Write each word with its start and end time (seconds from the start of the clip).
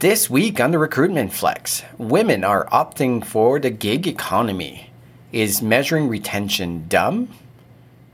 This 0.00 0.28
week 0.28 0.60
on 0.60 0.72
the 0.72 0.78
Recruitment 0.78 1.32
Flex, 1.32 1.82
women 1.96 2.44
are 2.44 2.66
opting 2.66 3.24
for 3.24 3.58
the 3.58 3.70
gig 3.70 4.06
economy. 4.06 4.90
Is 5.32 5.62
measuring 5.62 6.10
retention 6.10 6.84
dumb? 6.86 7.30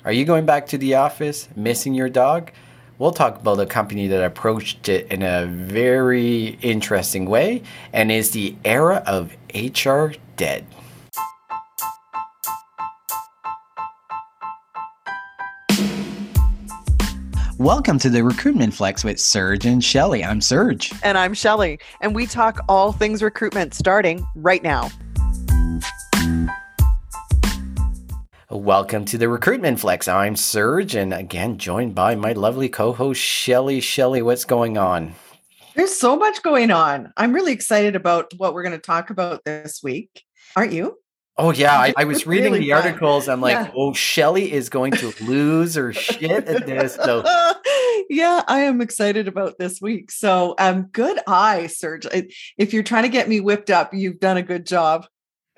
Are 0.04 0.12
you 0.12 0.24
going 0.24 0.46
back 0.46 0.68
to 0.68 0.78
the 0.78 0.94
office, 0.94 1.48
missing 1.56 1.92
your 1.92 2.08
dog? 2.08 2.52
We'll 2.98 3.10
talk 3.10 3.40
about 3.40 3.58
a 3.58 3.66
company 3.66 4.06
that 4.06 4.22
approached 4.22 4.88
it 4.88 5.10
in 5.10 5.24
a 5.24 5.46
very 5.46 6.56
interesting 6.62 7.26
way 7.26 7.64
and 7.92 8.12
is 8.12 8.30
the 8.30 8.54
era 8.64 9.02
of 9.04 9.32
HR 9.52 10.12
dead. 10.36 10.64
Welcome 17.62 18.00
to 18.00 18.10
the 18.10 18.24
Recruitment 18.24 18.74
Flex 18.74 19.04
with 19.04 19.20
Serge 19.20 19.66
and 19.66 19.84
Shelley. 19.84 20.24
I'm 20.24 20.40
Serge. 20.40 20.92
And 21.04 21.16
I'm 21.16 21.32
Shelley. 21.32 21.78
And 22.00 22.12
we 22.12 22.26
talk 22.26 22.58
all 22.68 22.90
things 22.90 23.22
recruitment 23.22 23.72
starting 23.72 24.26
right 24.34 24.64
now. 24.64 24.90
Welcome 28.50 29.04
to 29.04 29.16
the 29.16 29.28
Recruitment 29.28 29.78
Flex. 29.78 30.08
I'm 30.08 30.34
Serge, 30.34 30.96
and 30.96 31.14
again, 31.14 31.56
joined 31.56 31.94
by 31.94 32.16
my 32.16 32.32
lovely 32.32 32.68
co 32.68 32.92
host, 32.92 33.20
Shelley. 33.20 33.80
Shelley, 33.80 34.22
what's 34.22 34.44
going 34.44 34.76
on? 34.76 35.14
There's 35.76 35.96
so 35.96 36.16
much 36.16 36.42
going 36.42 36.72
on. 36.72 37.12
I'm 37.16 37.32
really 37.32 37.52
excited 37.52 37.94
about 37.94 38.32
what 38.38 38.54
we're 38.54 38.64
going 38.64 38.72
to 38.72 38.80
talk 38.80 39.10
about 39.10 39.44
this 39.44 39.84
week. 39.84 40.24
Aren't 40.56 40.72
you? 40.72 40.98
Oh 41.38 41.50
yeah, 41.50 41.74
I, 41.78 41.94
I 41.96 42.04
was 42.04 42.26
reading 42.26 42.52
really 42.52 42.66
the 42.66 42.70
fun. 42.70 42.86
articles. 42.86 43.28
I'm 43.28 43.40
like, 43.40 43.54
Yeah. 43.54 43.70
oh, 43.74 43.92
Shelley 43.94 44.52
is 44.52 44.68
going 44.68 44.92
to 44.92 45.12
lose 45.24 45.74
her 45.76 45.92
shit 45.94 46.46
at 46.46 46.66
this. 46.66 46.94
So 46.94 47.22
yeah, 48.10 48.42
I 48.46 48.60
am 48.60 48.80
excited 48.80 49.28
about 49.28 49.58
this 49.58 49.80
week. 49.80 50.10
So, 50.10 50.54
um, 50.58 50.88
good 50.92 51.18
eye, 51.26 51.68
Serge. 51.68 52.06
If 52.58 52.74
you're 52.74 52.82
trying 52.82 53.04
to 53.04 53.08
get 53.08 53.28
me 53.28 53.40
whipped 53.40 53.70
up, 53.70 53.94
you've 53.94 54.20
done 54.20 54.36
a 54.36 54.42
good 54.42 54.66
job. 54.66 55.06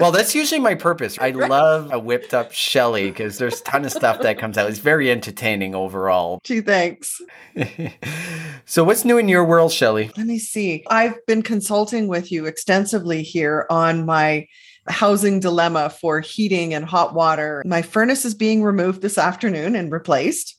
Well, 0.00 0.10
that's 0.10 0.34
usually 0.34 0.60
my 0.60 0.74
purpose. 0.74 1.16
I 1.20 1.30
love 1.30 1.92
a 1.92 2.00
whipped 2.00 2.34
up 2.34 2.52
Shelley 2.52 3.10
because 3.10 3.38
there's 3.38 3.60
a 3.60 3.64
ton 3.64 3.84
of 3.84 3.92
stuff 3.92 4.20
that 4.22 4.38
comes 4.38 4.58
out. 4.58 4.68
It's 4.68 4.80
very 4.80 5.08
entertaining 5.10 5.74
overall. 5.74 6.40
Gee, 6.44 6.60
thanks. 6.60 7.20
so, 8.64 8.82
what's 8.84 9.04
new 9.04 9.18
in 9.18 9.28
your 9.28 9.44
world, 9.44 9.72
Shelley? 9.72 10.10
Let 10.16 10.26
me 10.26 10.38
see. 10.38 10.84
I've 10.90 11.14
been 11.26 11.42
consulting 11.42 12.08
with 12.08 12.32
you 12.32 12.46
extensively 12.46 13.22
here 13.22 13.66
on 13.70 14.04
my 14.04 14.46
housing 14.88 15.40
dilemma 15.40 15.90
for 15.90 16.20
heating 16.20 16.74
and 16.74 16.84
hot 16.84 17.14
water. 17.14 17.62
My 17.66 17.82
furnace 17.82 18.24
is 18.24 18.34
being 18.34 18.62
removed 18.62 19.02
this 19.02 19.18
afternoon 19.18 19.74
and 19.76 19.90
replaced, 19.90 20.56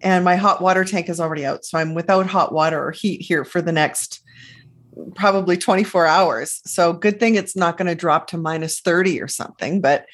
and 0.00 0.24
my 0.24 0.36
hot 0.36 0.60
water 0.62 0.84
tank 0.84 1.08
is 1.08 1.20
already 1.20 1.44
out. 1.44 1.64
So 1.64 1.78
I'm 1.78 1.94
without 1.94 2.26
hot 2.26 2.52
water 2.52 2.82
or 2.82 2.90
heat 2.92 3.20
here 3.20 3.44
for 3.44 3.60
the 3.60 3.72
next 3.72 4.22
probably 5.14 5.56
24 5.56 6.06
hours. 6.06 6.60
So 6.64 6.92
good 6.92 7.20
thing 7.20 7.36
it's 7.36 7.54
not 7.54 7.76
going 7.76 7.86
to 7.86 7.94
drop 7.94 8.26
to 8.28 8.38
minus 8.38 8.80
30 8.80 9.20
or 9.22 9.28
something, 9.28 9.80
but 9.80 10.06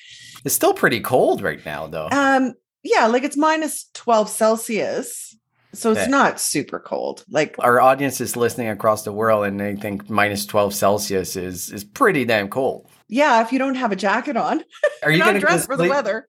It's 0.44 0.54
still 0.54 0.74
pretty 0.74 1.00
cold 1.00 1.40
right 1.42 1.64
now, 1.64 1.86
though. 1.86 2.08
um 2.10 2.54
yeah, 2.82 3.06
like 3.06 3.22
it's 3.24 3.36
minus 3.36 3.88
12 3.94 4.28
Celsius. 4.28 5.34
So 5.72 5.90
it's 5.92 6.06
not 6.08 6.38
super 6.38 6.78
cold. 6.78 7.24
Like 7.30 7.56
Our 7.58 7.80
audience 7.80 8.20
is 8.20 8.36
listening 8.36 8.68
across 8.68 9.04
the 9.04 9.12
world, 9.12 9.46
and 9.46 9.58
they 9.58 9.74
think 9.74 10.08
minus 10.10 10.44
12 10.46 10.74
Celsius 10.74 11.34
is 11.34 11.70
is 11.72 11.82
pretty 11.82 12.24
damn 12.26 12.48
cold. 12.48 12.86
Yeah, 13.14 13.42
if 13.42 13.52
you 13.52 13.60
don't 13.60 13.76
have 13.76 13.92
a 13.92 13.96
jacket 13.96 14.36
on, 14.36 14.64
Are 15.04 15.10
you 15.10 15.22
going 15.22 15.34
not 15.34 15.40
to 15.40 15.46
dressed 15.46 15.66
for 15.66 15.76
the 15.76 15.88
weather. 15.88 16.28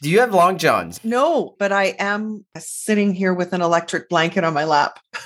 Do 0.00 0.10
you 0.10 0.20
have 0.20 0.32
long 0.32 0.56
johns? 0.58 1.02
No, 1.04 1.54
but 1.58 1.70
I 1.70 1.94
am 1.98 2.44
sitting 2.58 3.14
here 3.14 3.34
with 3.34 3.52
an 3.52 3.60
electric 3.60 4.08
blanket 4.08 4.42
on 4.42 4.54
my 4.54 4.64
lap. 4.64 4.98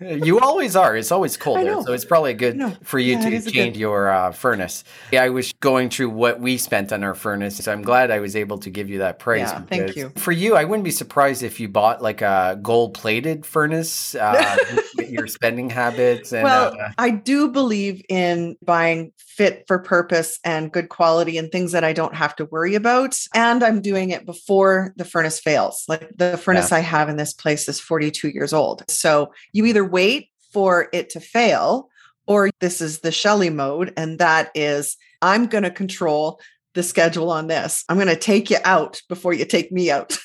You 0.00 0.38
always 0.40 0.76
are. 0.76 0.96
It's 0.96 1.10
always 1.10 1.36
cold 1.36 1.58
I 1.58 1.64
there, 1.64 1.72
know. 1.74 1.84
so 1.84 1.92
it's 1.92 2.04
probably 2.04 2.34
good 2.34 2.78
for 2.82 2.98
you 2.98 3.18
Yeah, 3.18 3.30
to 3.30 3.50
change 3.50 3.74
good- 3.74 3.76
your 3.76 4.08
uh, 4.10 4.32
furnace. 4.32 4.84
Yeah, 5.12 5.22
I 5.24 5.30
was 5.30 5.52
going 5.54 5.90
through 5.90 6.10
what 6.10 6.40
we 6.40 6.56
spent 6.56 6.92
on 6.92 7.02
our 7.02 7.14
furnace, 7.14 7.56
so 7.56 7.72
I'm 7.72 7.82
glad 7.82 8.10
I 8.10 8.20
was 8.20 8.36
able 8.36 8.58
to 8.58 8.70
give 8.70 8.88
you 8.90 8.98
that 8.98 9.18
praise. 9.18 9.48
Yeah, 9.50 9.62
thank 9.62 9.96
you. 9.96 10.12
For 10.16 10.32
you, 10.32 10.54
I 10.56 10.64
wouldn't 10.64 10.84
be 10.84 10.90
surprised 10.90 11.42
if 11.42 11.58
you 11.60 11.68
bought 11.68 12.00
like 12.02 12.22
a 12.22 12.58
gold-plated 12.62 13.44
furnace 13.44 14.14
uh, 14.14 14.56
your 15.08 15.26
spending 15.26 15.70
habits. 15.70 16.32
And 16.32 16.44
well, 16.44 16.76
uh, 16.78 16.90
I 16.98 17.10
do 17.10 17.50
believe 17.50 18.02
in 18.08 18.56
buying 18.62 19.12
fit 19.18 19.64
for 19.66 19.78
purpose 19.78 20.38
and 20.44 20.72
good 20.72 20.88
quality 20.88 21.38
and 21.38 21.50
things 21.50 21.72
that 21.72 21.84
I 21.84 21.92
don't 21.92 22.14
have 22.14 22.34
to 22.36 22.44
worry 22.46 22.74
about. 22.74 23.16
And 23.34 23.62
I'm 23.62 23.80
doing 23.80 24.10
it 24.10 24.26
before 24.26 24.92
the 24.96 25.04
furnace 25.04 25.38
fails. 25.38 25.84
Like 25.88 26.10
the 26.16 26.36
furnace 26.36 26.72
I 26.72 26.80
have 26.80 27.08
in 27.08 27.16
this 27.16 27.32
place 27.32 27.68
is 27.68 27.80
42 27.80 28.30
years 28.30 28.52
old. 28.52 28.82
So 28.88 29.32
you 29.52 29.64
either 29.64 29.84
wait 29.90 30.30
for 30.52 30.88
it 30.92 31.10
to 31.10 31.20
fail 31.20 31.88
or 32.28 32.50
this 32.60 32.80
is 32.80 33.00
the 33.00 33.10
Shelley 33.10 33.50
mode. 33.50 33.92
And 33.96 34.18
that 34.18 34.50
is, 34.54 34.96
I'm 35.22 35.46
going 35.46 35.64
to 35.64 35.70
control 35.70 36.40
the 36.74 36.82
schedule 36.82 37.30
on 37.30 37.48
this. 37.48 37.84
I'm 37.88 37.96
going 37.96 38.08
to 38.08 38.16
take 38.16 38.50
you 38.50 38.58
out 38.64 39.00
before 39.08 39.32
you 39.32 39.46
take 39.46 39.72
me 39.72 39.90
out. 39.90 40.16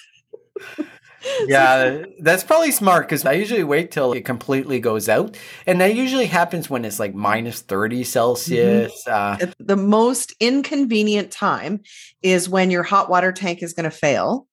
yeah, 1.48 2.04
that's 2.20 2.44
probably 2.44 2.72
smart 2.72 3.08
because 3.08 3.26
I 3.26 3.32
usually 3.32 3.64
wait 3.64 3.92
till 3.92 4.12
it 4.12 4.26
completely 4.26 4.80
goes 4.80 5.08
out, 5.08 5.38
and 5.66 5.80
that 5.82 5.96
usually 5.96 6.26
happens 6.26 6.70
when 6.70 6.84
it's 6.86 7.00
like 7.00 7.16
minus 7.16 7.62
30 7.62 8.04
Celsius. 8.04 9.08
Uh, 9.08 9.38
the 9.58 9.78
most 9.78 10.34
inconvenient 10.40 11.32
time 11.32 11.82
is 12.22 12.50
when 12.50 12.70
your 12.70 12.84
hot 12.84 13.10
water 13.10 13.32
tank 13.32 13.64
is 13.64 13.74
going 13.74 13.90
to 13.90 13.96
fail. 13.96 14.48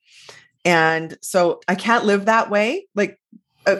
And 0.64 1.16
so 1.22 1.60
I 1.66 1.74
can't 1.74 2.04
live 2.04 2.26
that 2.26 2.50
way, 2.50 2.86
like 2.94 3.18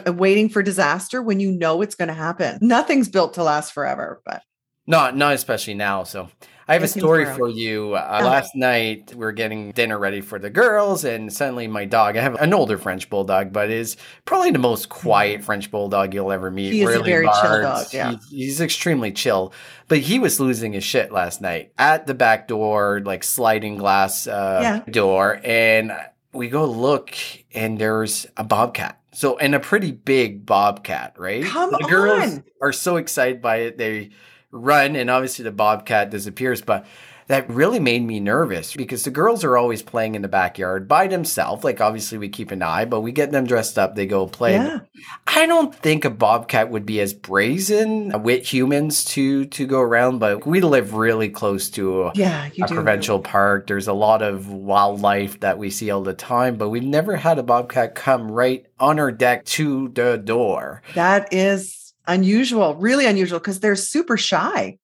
uh, 0.05 0.13
waiting 0.13 0.49
for 0.49 0.61
disaster 0.63 1.21
when 1.21 1.39
you 1.39 1.51
know 1.51 1.81
it's 1.81 1.95
going 1.95 2.07
to 2.09 2.13
happen. 2.13 2.57
Nothing's 2.61 3.09
built 3.09 3.33
to 3.35 3.43
last 3.43 3.73
forever, 3.73 4.21
but 4.25 4.43
Not 4.87 5.15
not 5.15 5.33
especially 5.33 5.73
now. 5.75 6.03
So 6.03 6.29
I 6.67 6.73
have 6.73 6.83
a 6.83 6.87
story 6.87 7.25
for 7.25 7.49
you. 7.49 7.95
Uh. 7.95 8.21
Last 8.23 8.55
night 8.55 9.13
we 9.13 9.25
are 9.25 9.31
getting 9.33 9.71
dinner 9.71 9.97
ready 9.99 10.21
for 10.21 10.39
the 10.39 10.49
girls, 10.49 11.03
and 11.03 11.31
suddenly 11.33 11.67
my 11.67 11.83
dog. 11.85 12.15
I 12.15 12.21
have 12.21 12.35
an 12.35 12.53
older 12.53 12.77
French 12.77 13.09
bulldog, 13.09 13.51
but 13.51 13.69
is 13.69 13.97
probably 14.23 14.51
the 14.51 14.59
most 14.59 14.87
quiet 14.87 15.43
French 15.43 15.69
bulldog 15.69 16.13
you'll 16.13 16.31
ever 16.31 16.49
meet. 16.49 16.67
Mm-hmm. 16.67 16.73
He 16.73 16.81
is 16.83 16.95
a 16.95 17.03
very 17.03 17.25
chill 17.41 17.61
dog, 17.61 17.87
yeah. 17.91 18.11
He's, 18.11 18.29
he's 18.29 18.61
extremely 18.61 19.11
chill, 19.11 19.53
but 19.89 19.97
he 19.99 20.17
was 20.17 20.39
losing 20.39 20.71
his 20.71 20.83
shit 20.85 21.11
last 21.11 21.41
night 21.41 21.73
at 21.77 22.07
the 22.07 22.13
back 22.13 22.47
door, 22.47 23.01
like 23.03 23.23
sliding 23.25 23.75
glass 23.77 24.25
uh, 24.27 24.59
Yeah. 24.61 24.91
door, 24.91 25.41
and 25.43 25.91
we 26.31 26.47
go 26.47 26.63
look, 26.65 27.13
and 27.53 27.77
there's 27.79 28.27
a 28.37 28.45
bobcat. 28.45 28.97
So, 29.13 29.37
and 29.37 29.53
a 29.53 29.59
pretty 29.59 29.91
big 29.91 30.45
bobcat, 30.45 31.15
right? 31.17 31.43
Come 31.43 31.71
the 31.71 31.85
girls 31.89 32.35
on. 32.35 32.43
are 32.61 32.71
so 32.71 32.95
excited 32.95 33.41
by 33.41 33.57
it. 33.57 33.77
They 33.77 34.11
run 34.51 34.95
and 34.95 35.09
obviously 35.09 35.43
the 35.43 35.51
bobcat 35.51 36.09
disappears 36.09 36.61
but 36.61 36.85
that 37.31 37.49
really 37.49 37.79
made 37.79 38.03
me 38.03 38.19
nervous 38.19 38.75
because 38.75 39.05
the 39.05 39.09
girls 39.09 39.45
are 39.45 39.55
always 39.55 39.81
playing 39.81 40.15
in 40.15 40.21
the 40.21 40.27
backyard 40.27 40.85
by 40.85 41.07
themselves. 41.07 41.63
Like 41.63 41.79
obviously 41.79 42.17
we 42.17 42.27
keep 42.27 42.51
an 42.51 42.61
eye 42.61 42.83
but 42.83 42.99
we 42.99 43.13
get 43.13 43.31
them 43.31 43.45
dressed 43.45 43.79
up 43.79 43.95
they 43.95 44.05
go 44.05 44.27
play. 44.27 44.55
Yeah, 44.55 44.81
i 45.27 45.45
don't 45.45 45.73
think 45.73 46.03
a 46.03 46.09
bobcat 46.09 46.69
would 46.69 46.85
be 46.85 46.99
as 46.99 47.13
brazen 47.13 48.21
with 48.21 48.51
humans 48.51 49.05
to 49.05 49.45
to 49.45 49.65
go 49.65 49.79
around 49.79 50.19
but 50.19 50.45
we 50.45 50.59
live 50.59 50.93
really 50.93 51.29
close 51.29 51.69
to 51.69 52.03
a, 52.03 52.11
yeah, 52.15 52.49
a 52.61 52.67
provincial 52.67 53.19
park. 53.19 53.65
There's 53.65 53.87
a 53.87 53.93
lot 53.93 54.21
of 54.21 54.49
wildlife 54.49 55.39
that 55.39 55.57
we 55.57 55.69
see 55.69 55.89
all 55.89 56.03
the 56.03 56.13
time 56.13 56.57
but 56.57 56.67
we've 56.67 56.83
never 56.83 57.15
had 57.15 57.39
a 57.39 57.43
bobcat 57.43 57.95
come 57.95 58.29
right 58.29 58.65
on 58.77 58.99
our 58.99 59.11
deck 59.11 59.45
to 59.45 59.87
the 59.87 60.17
door. 60.17 60.81
That 60.95 61.33
is 61.33 61.93
unusual, 62.07 62.75
really 62.75 63.05
unusual 63.05 63.39
because 63.39 63.61
they're 63.61 63.77
super 63.77 64.17
shy. 64.17 64.79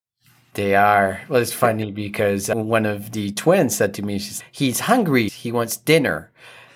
They 0.57 0.73
are. 0.73 1.21
Well, 1.29 1.39
it's 1.39 1.53
funny 1.53 1.91
because 1.91 2.49
one 2.49 2.87
of 2.87 3.11
the 3.11 3.31
twins 3.31 3.75
said 3.75 3.93
to 3.93 4.01
me, 4.01 4.17
she's, 4.17 4.43
he's 4.51 4.79
hungry. 4.79 5.29
He 5.29 5.51
wants 5.51 5.77
dinner. 5.77 6.31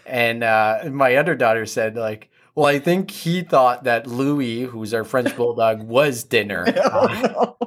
And 0.06 0.44
uh, 0.44 0.84
my 0.92 1.16
other 1.16 1.34
daughter 1.34 1.66
said, 1.66 1.96
like, 1.96 2.30
well, 2.54 2.68
I 2.68 2.78
think 2.78 3.10
he 3.10 3.42
thought 3.42 3.86
that 3.86 4.06
Louis, 4.06 4.62
who's 4.62 4.94
our 4.94 5.04
French 5.04 5.36
bulldog, 5.36 5.82
was 5.82 6.24
dinner. 6.24 6.64
oh. 6.78 7.58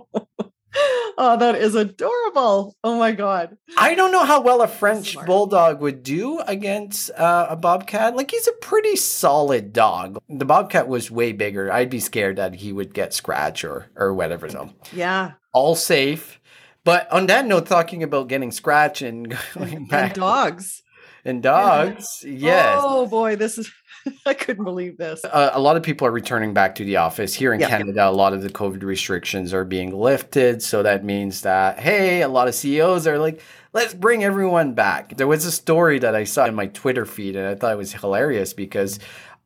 Oh, 1.17 1.37
that 1.37 1.57
is 1.57 1.75
adorable. 1.75 2.77
Oh 2.85 2.99
my 2.99 3.11
God. 3.13 3.57
I 3.77 3.95
don't 3.97 4.13
know 4.13 4.25
how 4.25 4.41
well 4.41 4.63
a 4.63 4.69
French 4.69 5.13
Smart. 5.13 5.27
bulldog 5.27 5.81
would 5.81 6.03
do 6.05 6.41
against 6.41 7.11
uh, 7.13 7.47
a 7.51 7.57
bobcat. 7.57 8.15
Like, 8.15 8.31
he's 8.31 8.47
a 8.49 8.53
pretty 8.61 8.95
solid 8.97 9.73
dog. 9.73 10.19
The 10.29 10.45
bobcat 10.45 10.87
was 10.87 11.11
way 11.11 11.33
bigger. 11.33 11.73
I'd 11.73 11.91
be 11.91 12.01
scared 12.01 12.37
that 12.37 12.55
he 12.57 12.73
would 12.73 12.95
get 12.95 13.15
scratch 13.15 13.65
or, 13.65 13.87
or 13.97 14.15
whatever. 14.15 14.49
So, 14.49 14.71
Yeah. 14.93 15.33
All 15.55 15.75
safe. 15.75 16.39
But 16.85 17.11
on 17.11 17.27
that 17.29 17.47
note, 17.47 17.67
talking 17.67 18.03
about 18.03 18.29
getting 18.29 18.53
scratch 18.53 19.01
and 19.01 19.31
going 19.55 19.89
And 19.91 20.13
dogs. 20.13 20.83
and 21.25 21.43
dogs, 21.43 22.23
yes. 22.27 22.79
Oh 22.83 23.07
boy, 23.07 23.37
this 23.37 23.57
is 23.57 23.73
I 24.27 24.35
couldn't 24.35 24.65
believe 24.65 24.99
this. 24.99 25.25
Uh, 25.25 25.51
a 25.55 25.61
lot 25.61 25.79
of 25.79 25.83
people 25.83 26.07
are 26.07 26.11
returning 26.11 26.53
back 26.53 26.75
to 26.75 26.85
the 26.85 26.97
office. 26.99 27.33
Here 27.33 27.55
in 27.55 27.61
Yeah. 27.61 27.69
Canada, 27.71 28.07
a 28.07 28.11
lot 28.13 28.35
of 28.35 28.43
the 28.43 28.51
COVID 28.51 28.83
restrictions 28.83 29.55
are 29.55 29.65
being 29.65 29.97
lifted. 29.99 30.63
So 30.63 30.83
that 30.83 31.07
means 31.07 31.41
that, 31.41 31.79
hey, 31.79 32.21
a 32.21 32.29
lot 32.29 32.47
of 32.47 32.55
CEOs 32.55 33.07
are 33.07 33.19
like, 33.19 33.41
let's 33.73 33.95
bring 33.95 34.23
everyone 34.23 34.75
back. 34.75 35.17
There 35.17 35.27
was 35.27 35.47
a 35.47 35.51
story 35.53 35.99
that 36.01 36.15
I 36.15 36.25
saw 36.25 36.45
in 36.45 36.55
my 36.55 36.67
Twitter 36.67 37.07
feed, 37.07 37.35
and 37.35 37.47
I 37.47 37.55
thought 37.55 37.73
it 37.73 37.79
was 37.79 37.95
hilarious 37.95 38.53
because 38.53 38.99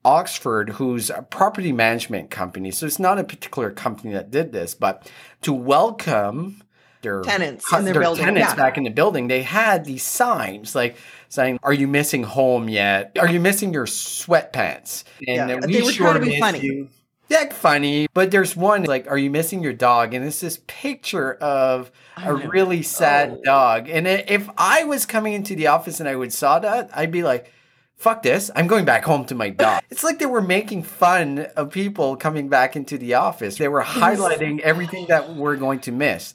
Oxford, 0.05 0.71
who's 0.71 1.11
a 1.11 1.23
property 1.23 1.73
management 1.73 2.31
company. 2.31 2.71
So 2.71 2.87
it's 2.87 2.99
not 2.99 3.19
a 3.19 3.25
particular 3.25 3.71
company 3.71 4.13
that 4.15 4.31
did 4.31 4.53
this, 4.53 4.75
but 4.75 5.11
to 5.43 5.53
welcome 5.53 6.63
their 7.03 7.23
tenants 7.23 7.65
in 7.73 7.85
their, 7.85 7.95
their 7.95 8.15
tenants 8.15 8.51
Yeah. 8.51 8.55
back 8.55 8.77
in 8.77 8.85
the 8.85 8.91
building, 8.91 9.29
they 9.29 9.43
had 9.43 9.85
these 9.85 10.03
signs 10.03 10.75
like 10.75 10.97
saying, 11.29 11.61
"Are 11.63 11.73
you 11.73 11.87
missing 11.87 12.25
home 12.25 12.69
yet? 12.69 13.17
Are 13.21 13.29
you 13.29 13.39
missing 13.39 13.73
your 13.73 13.87
sweatpants?" 13.87 15.05
And 15.27 15.37
Yeah, 15.51 15.61
they 15.61 15.83
were 15.83 15.93
trying 15.93 16.15
to 16.15 16.21
be 16.27 16.41
funny. 16.41 16.61
you. 16.61 16.89
Yeah, 17.29 17.51
funny. 17.53 18.09
But 18.15 18.31
there's 18.31 18.57
one 18.57 18.85
like, 18.85 19.09
"Are 19.11 19.19
you 19.19 19.31
missing 19.31 19.63
your 19.63 19.75
dog?" 19.75 20.15
And 20.15 20.25
it's 20.25 20.41
this 20.41 20.61
picture 20.67 21.35
of 21.35 21.93
I 22.17 22.29
a 22.29 22.35
really 22.35 22.83
sad 22.83 23.33
Oh. 23.33 23.41
dog. 23.45 23.89
And 23.89 24.09
if 24.09 24.49
I 24.57 24.85
was 24.85 25.07
coming 25.07 25.35
into 25.35 25.55
the 25.55 25.67
office 25.69 26.01
and 26.01 26.09
I 26.09 26.17
would 26.17 26.33
saw 26.33 26.59
that, 26.61 26.91
I'd 26.95 27.13
be 27.13 27.23
like, 27.23 27.53
fuck 27.99 28.23
this. 28.23 28.51
I'm 28.55 28.67
going 28.67 28.85
back 28.85 29.05
home 29.05 29.25
to 29.27 29.35
my 29.35 29.51
dog. 29.51 29.83
it's 29.91 30.05
like 30.05 30.19
they 30.19 30.27
were 30.27 30.41
making 30.41 30.85
fun 30.85 31.41
of 31.57 31.71
people 31.71 32.17
coming 32.17 32.49
back 32.49 32.77
into 32.77 32.97
the 32.97 33.15
office. 33.15 33.57
They 33.57 33.69
were 33.69 33.83
highlighting 33.83 34.61
everything 34.61 35.07
that 35.09 35.35
we're 35.35 35.57
going 35.57 35.81
to 35.81 35.93
miss. 35.93 36.33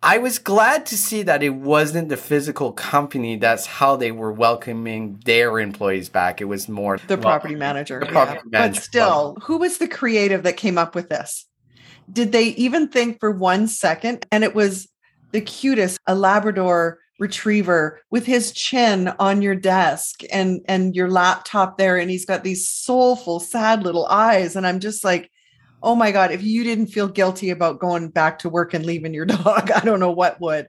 I 0.00 0.18
was 0.18 0.38
glad 0.38 0.86
to 0.86 0.96
see 0.96 1.22
that 1.22 1.42
it 1.42 1.50
wasn't 1.50 2.08
the 2.08 2.16
physical 2.16 2.72
company. 2.72 3.36
That's 3.36 3.66
how 3.66 3.96
they 3.96 4.12
were 4.12 4.32
welcoming 4.32 5.20
their 5.24 5.58
employees 5.58 6.08
back. 6.08 6.40
It 6.40 6.44
was 6.44 6.68
more 6.68 6.98
the 7.08 7.18
property 7.18 7.56
manager. 7.56 7.98
The 7.98 8.06
yeah. 8.06 8.12
property 8.12 8.40
But 8.48 8.76
still, 8.76 9.36
who 9.42 9.58
was 9.58 9.78
the 9.78 9.88
creative 9.88 10.44
that 10.44 10.56
came 10.56 10.78
up 10.78 10.94
with 10.94 11.08
this? 11.08 11.46
Did 12.10 12.30
they 12.30 12.44
even 12.50 12.88
think 12.88 13.18
for 13.18 13.32
one 13.32 13.66
second? 13.66 14.24
And 14.30 14.44
it 14.44 14.54
was 14.54 14.88
the 15.32 15.40
cutest, 15.40 15.98
a 16.06 16.14
Labrador 16.14 17.00
retriever 17.18 18.00
with 18.10 18.24
his 18.26 18.52
chin 18.52 19.08
on 19.18 19.42
your 19.42 19.54
desk 19.54 20.22
and 20.30 20.60
and 20.66 20.94
your 20.94 21.10
laptop 21.10 21.76
there 21.76 21.96
and 21.96 22.10
he's 22.10 22.24
got 22.24 22.44
these 22.44 22.68
soulful 22.68 23.40
sad 23.40 23.82
little 23.82 24.06
eyes 24.06 24.54
and 24.54 24.66
i'm 24.66 24.78
just 24.78 25.04
like 25.04 25.30
oh 25.82 25.96
my 25.96 26.12
god 26.12 26.30
if 26.30 26.42
you 26.42 26.62
didn't 26.62 26.86
feel 26.86 27.08
guilty 27.08 27.50
about 27.50 27.80
going 27.80 28.08
back 28.08 28.38
to 28.38 28.48
work 28.48 28.72
and 28.72 28.86
leaving 28.86 29.14
your 29.14 29.24
dog 29.26 29.70
i 29.72 29.80
don't 29.80 30.00
know 30.00 30.12
what 30.12 30.40
would 30.40 30.68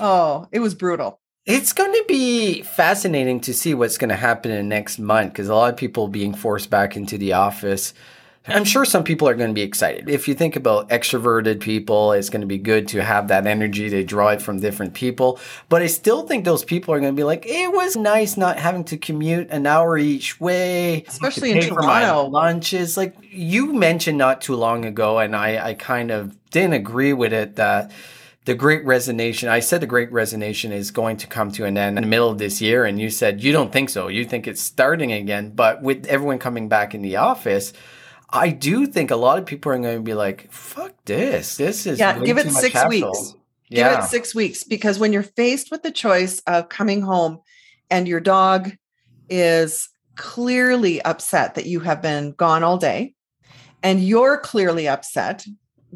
oh 0.00 0.46
it 0.52 0.60
was 0.60 0.74
brutal 0.74 1.20
It's 1.44 1.74
going 1.74 1.92
to 1.92 2.04
be 2.08 2.62
fascinating 2.62 3.40
to 3.40 3.52
see 3.52 3.74
what's 3.74 3.98
going 3.98 4.08
to 4.08 4.16
happen 4.16 4.50
in 4.50 4.56
the 4.56 4.62
next 4.62 4.98
month 4.98 5.32
because 5.32 5.48
a 5.48 5.54
lot 5.54 5.70
of 5.70 5.76
people 5.76 6.08
being 6.08 6.34
forced 6.34 6.70
back 6.70 6.96
into 6.96 7.18
the 7.18 7.34
office. 7.34 7.92
I'm 8.46 8.64
sure 8.64 8.84
some 8.84 9.04
people 9.04 9.26
are 9.26 9.34
going 9.34 9.48
to 9.48 9.54
be 9.54 9.62
excited. 9.62 10.10
If 10.10 10.28
you 10.28 10.34
think 10.34 10.54
about 10.54 10.90
extroverted 10.90 11.60
people, 11.60 12.12
it's 12.12 12.28
going 12.28 12.42
to 12.42 12.46
be 12.46 12.58
good 12.58 12.88
to 12.88 13.02
have 13.02 13.28
that 13.28 13.46
energy 13.46 13.88
to 13.88 14.04
draw 14.04 14.28
it 14.28 14.42
from 14.42 14.60
different 14.60 14.92
people. 14.92 15.38
But 15.70 15.80
I 15.80 15.86
still 15.86 16.26
think 16.26 16.44
those 16.44 16.62
people 16.62 16.92
are 16.92 17.00
going 17.00 17.14
to 17.14 17.16
be 17.16 17.24
like, 17.24 17.46
it 17.46 17.72
was 17.72 17.96
nice 17.96 18.36
not 18.36 18.58
having 18.58 18.84
to 18.84 18.98
commute 18.98 19.48
an 19.48 19.66
hour 19.66 19.96
each 19.96 20.40
way, 20.40 21.04
Especially 21.08 21.52
to 21.52 21.56
in 21.56 21.62
pay 21.62 21.68
for 21.70 21.80
my 21.82 22.02
Toronto. 22.02 22.28
lunches. 22.28 22.98
Like 22.98 23.16
you 23.22 23.72
mentioned 23.72 24.18
not 24.18 24.42
too 24.42 24.56
long 24.56 24.84
ago, 24.84 25.18
and 25.18 25.34
I, 25.34 25.68
I 25.70 25.74
kind 25.74 26.10
of 26.10 26.36
didn't 26.50 26.74
agree 26.74 27.14
with 27.14 27.32
it 27.32 27.56
that 27.56 27.92
the 28.44 28.54
great 28.54 28.84
resignation 28.84 29.48
i 29.48 29.58
said 29.58 29.80
the 29.80 29.86
great 29.86 30.12
resignation 30.12 30.70
is 30.70 30.90
going 30.90 31.16
to 31.16 31.26
come 31.26 31.50
to 31.50 31.64
an 31.64 31.78
end 31.78 31.96
in 31.96 32.02
the 32.04 32.08
middle 32.08 32.28
of 32.28 32.36
this 32.36 32.60
year 32.60 32.84
and 32.84 33.00
you 33.00 33.08
said 33.08 33.42
you 33.42 33.52
don't 33.52 33.72
think 33.72 33.88
so 33.88 34.08
you 34.08 34.22
think 34.24 34.46
it's 34.46 34.60
starting 34.60 35.10
again 35.12 35.50
but 35.50 35.80
with 35.82 36.04
everyone 36.06 36.38
coming 36.38 36.68
back 36.68 36.94
in 36.94 37.00
the 37.00 37.16
office 37.16 37.72
i 38.34 38.50
do 38.50 38.86
think 38.86 39.10
a 39.10 39.16
lot 39.16 39.38
of 39.38 39.46
people 39.46 39.72
are 39.72 39.78
going 39.78 39.96
to 39.96 40.02
be 40.02 40.14
like 40.14 40.50
fuck 40.52 40.92
this 41.04 41.56
this 41.56 41.86
is 41.86 41.98
Yeah, 41.98 42.18
give 42.18 42.38
it 42.38 42.50
six 42.50 42.74
hassle." 42.74 42.88
weeks. 42.88 43.34
Give 43.70 43.78
yeah 43.78 44.04
it 44.04 44.08
six 44.08 44.34
weeks 44.34 44.62
because 44.62 44.98
when 44.98 45.12
you're 45.12 45.22
faced 45.22 45.70
with 45.70 45.82
the 45.82 45.90
choice 45.90 46.40
of 46.46 46.68
coming 46.68 47.00
home 47.00 47.40
and 47.90 48.06
your 48.06 48.20
dog 48.20 48.72
is 49.30 49.88
clearly 50.16 51.02
upset 51.02 51.54
that 51.54 51.66
you 51.66 51.80
have 51.80 52.00
been 52.02 52.32
gone 52.32 52.62
all 52.62 52.78
day, 52.78 53.14
and 53.82 54.02
you're 54.02 54.38
clearly 54.38 54.86
upset 54.88 55.44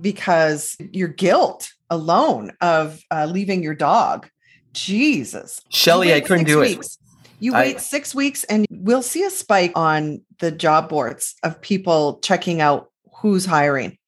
because 0.01 0.77
your 0.93 1.09
guilt 1.09 1.73
alone 1.91 2.53
of 2.61 3.01
uh, 3.11 3.27
leaving 3.31 3.63
your 3.63 3.75
dog. 3.75 4.29
Jesus. 4.73 5.61
Shelley 5.71 6.13
i 6.15 6.21
couldn't 6.21 6.45
do 6.47 6.61
weeks. 6.61 6.99
You 7.41 7.55
I- 7.55 7.61
wait 7.63 7.81
six 7.81 8.15
weeks 8.15 8.45
and 8.45 8.67
we'll 8.71 9.03
see 9.03 9.23
a 9.25 9.31
spike 9.31 9.73
on 9.75 10.23
the 10.41 10.51
job 10.51 10.89
boards 10.89 11.35
of 11.43 11.61
people 11.61 12.19
checking 12.23 12.61
out 12.61 12.91
who's 13.21 13.45
hiring. 13.45 13.99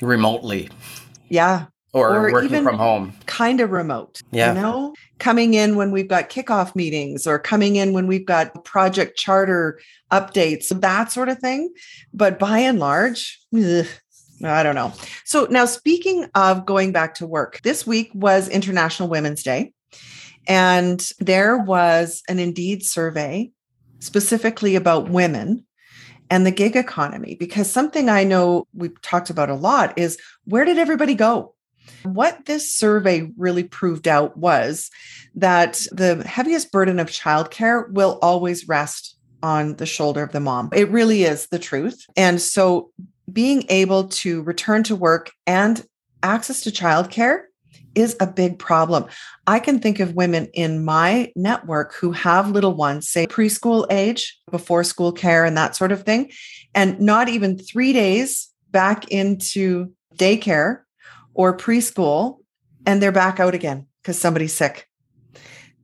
remotely 0.00 0.70
Yeah, 1.28 1.66
or, 1.92 2.28
Or 2.28 2.32
working 2.32 2.62
from 2.62 2.78
home 2.78 3.12
kind 3.26 3.60
of 3.60 3.70
remote. 3.70 4.20
Yeah. 4.30 4.54
You 4.54 4.60
know, 4.60 4.94
coming 5.18 5.54
in 5.54 5.76
when 5.76 5.90
we've 5.90 6.08
got 6.08 6.30
kickoff 6.30 6.74
meetings 6.74 7.26
or 7.26 7.38
coming 7.38 7.76
in 7.76 7.92
when 7.92 8.06
we've 8.06 8.24
got 8.24 8.64
project 8.64 9.18
charter 9.18 9.80
updates, 10.10 10.68
that 10.80 11.10
sort 11.12 11.28
of 11.28 11.38
thing. 11.38 11.72
But 12.14 12.38
by 12.38 12.58
and 12.60 12.78
large, 12.78 13.40
ugh, 13.54 13.86
I 14.44 14.62
don't 14.62 14.74
know. 14.74 14.92
So 15.24 15.46
now, 15.50 15.66
speaking 15.66 16.26
of 16.34 16.64
going 16.64 16.92
back 16.92 17.14
to 17.16 17.26
work, 17.26 17.60
this 17.62 17.86
week 17.86 18.10
was 18.14 18.48
International 18.48 19.08
Women's 19.08 19.42
Day. 19.42 19.72
And 20.46 21.06
there 21.18 21.56
was 21.58 22.22
an 22.28 22.38
Indeed 22.38 22.84
survey 22.84 23.50
specifically 24.00 24.76
about 24.76 25.10
women 25.10 25.64
and 26.30 26.46
the 26.46 26.50
gig 26.50 26.76
economy, 26.76 27.36
because 27.38 27.70
something 27.70 28.08
I 28.08 28.24
know 28.24 28.66
we've 28.72 29.00
talked 29.02 29.30
about 29.30 29.50
a 29.50 29.54
lot 29.54 29.98
is 29.98 30.18
where 30.44 30.64
did 30.64 30.78
everybody 30.78 31.14
go? 31.14 31.54
What 32.04 32.46
this 32.46 32.72
survey 32.72 33.30
really 33.36 33.64
proved 33.64 34.06
out 34.06 34.36
was 34.36 34.90
that 35.34 35.86
the 35.92 36.22
heaviest 36.24 36.70
burden 36.70 37.00
of 37.00 37.08
childcare 37.08 37.90
will 37.90 38.18
always 38.22 38.68
rest 38.68 39.16
on 39.42 39.76
the 39.76 39.86
shoulder 39.86 40.22
of 40.22 40.32
the 40.32 40.40
mom. 40.40 40.70
It 40.72 40.90
really 40.90 41.24
is 41.24 41.48
the 41.48 41.58
truth. 41.58 42.06
And 42.16 42.40
so 42.40 42.90
being 43.32 43.64
able 43.68 44.08
to 44.08 44.42
return 44.42 44.82
to 44.84 44.96
work 44.96 45.32
and 45.46 45.84
access 46.22 46.62
to 46.62 46.70
childcare 46.70 47.42
is 47.94 48.16
a 48.20 48.26
big 48.26 48.58
problem. 48.58 49.06
I 49.46 49.58
can 49.58 49.80
think 49.80 50.00
of 50.00 50.14
women 50.14 50.48
in 50.54 50.84
my 50.84 51.32
network 51.34 51.94
who 51.94 52.12
have 52.12 52.50
little 52.50 52.74
ones, 52.74 53.08
say 53.08 53.26
preschool 53.26 53.86
age, 53.90 54.38
before 54.50 54.84
school 54.84 55.12
care, 55.12 55.44
and 55.44 55.56
that 55.56 55.76
sort 55.76 55.92
of 55.92 56.04
thing, 56.04 56.30
and 56.74 57.00
not 57.00 57.28
even 57.28 57.58
three 57.58 57.92
days 57.92 58.48
back 58.70 59.08
into 59.08 59.92
daycare 60.16 60.82
or 61.34 61.56
preschool, 61.56 62.38
and 62.86 63.02
they're 63.02 63.12
back 63.12 63.40
out 63.40 63.54
again 63.54 63.86
because 64.02 64.18
somebody's 64.18 64.54
sick. 64.54 64.86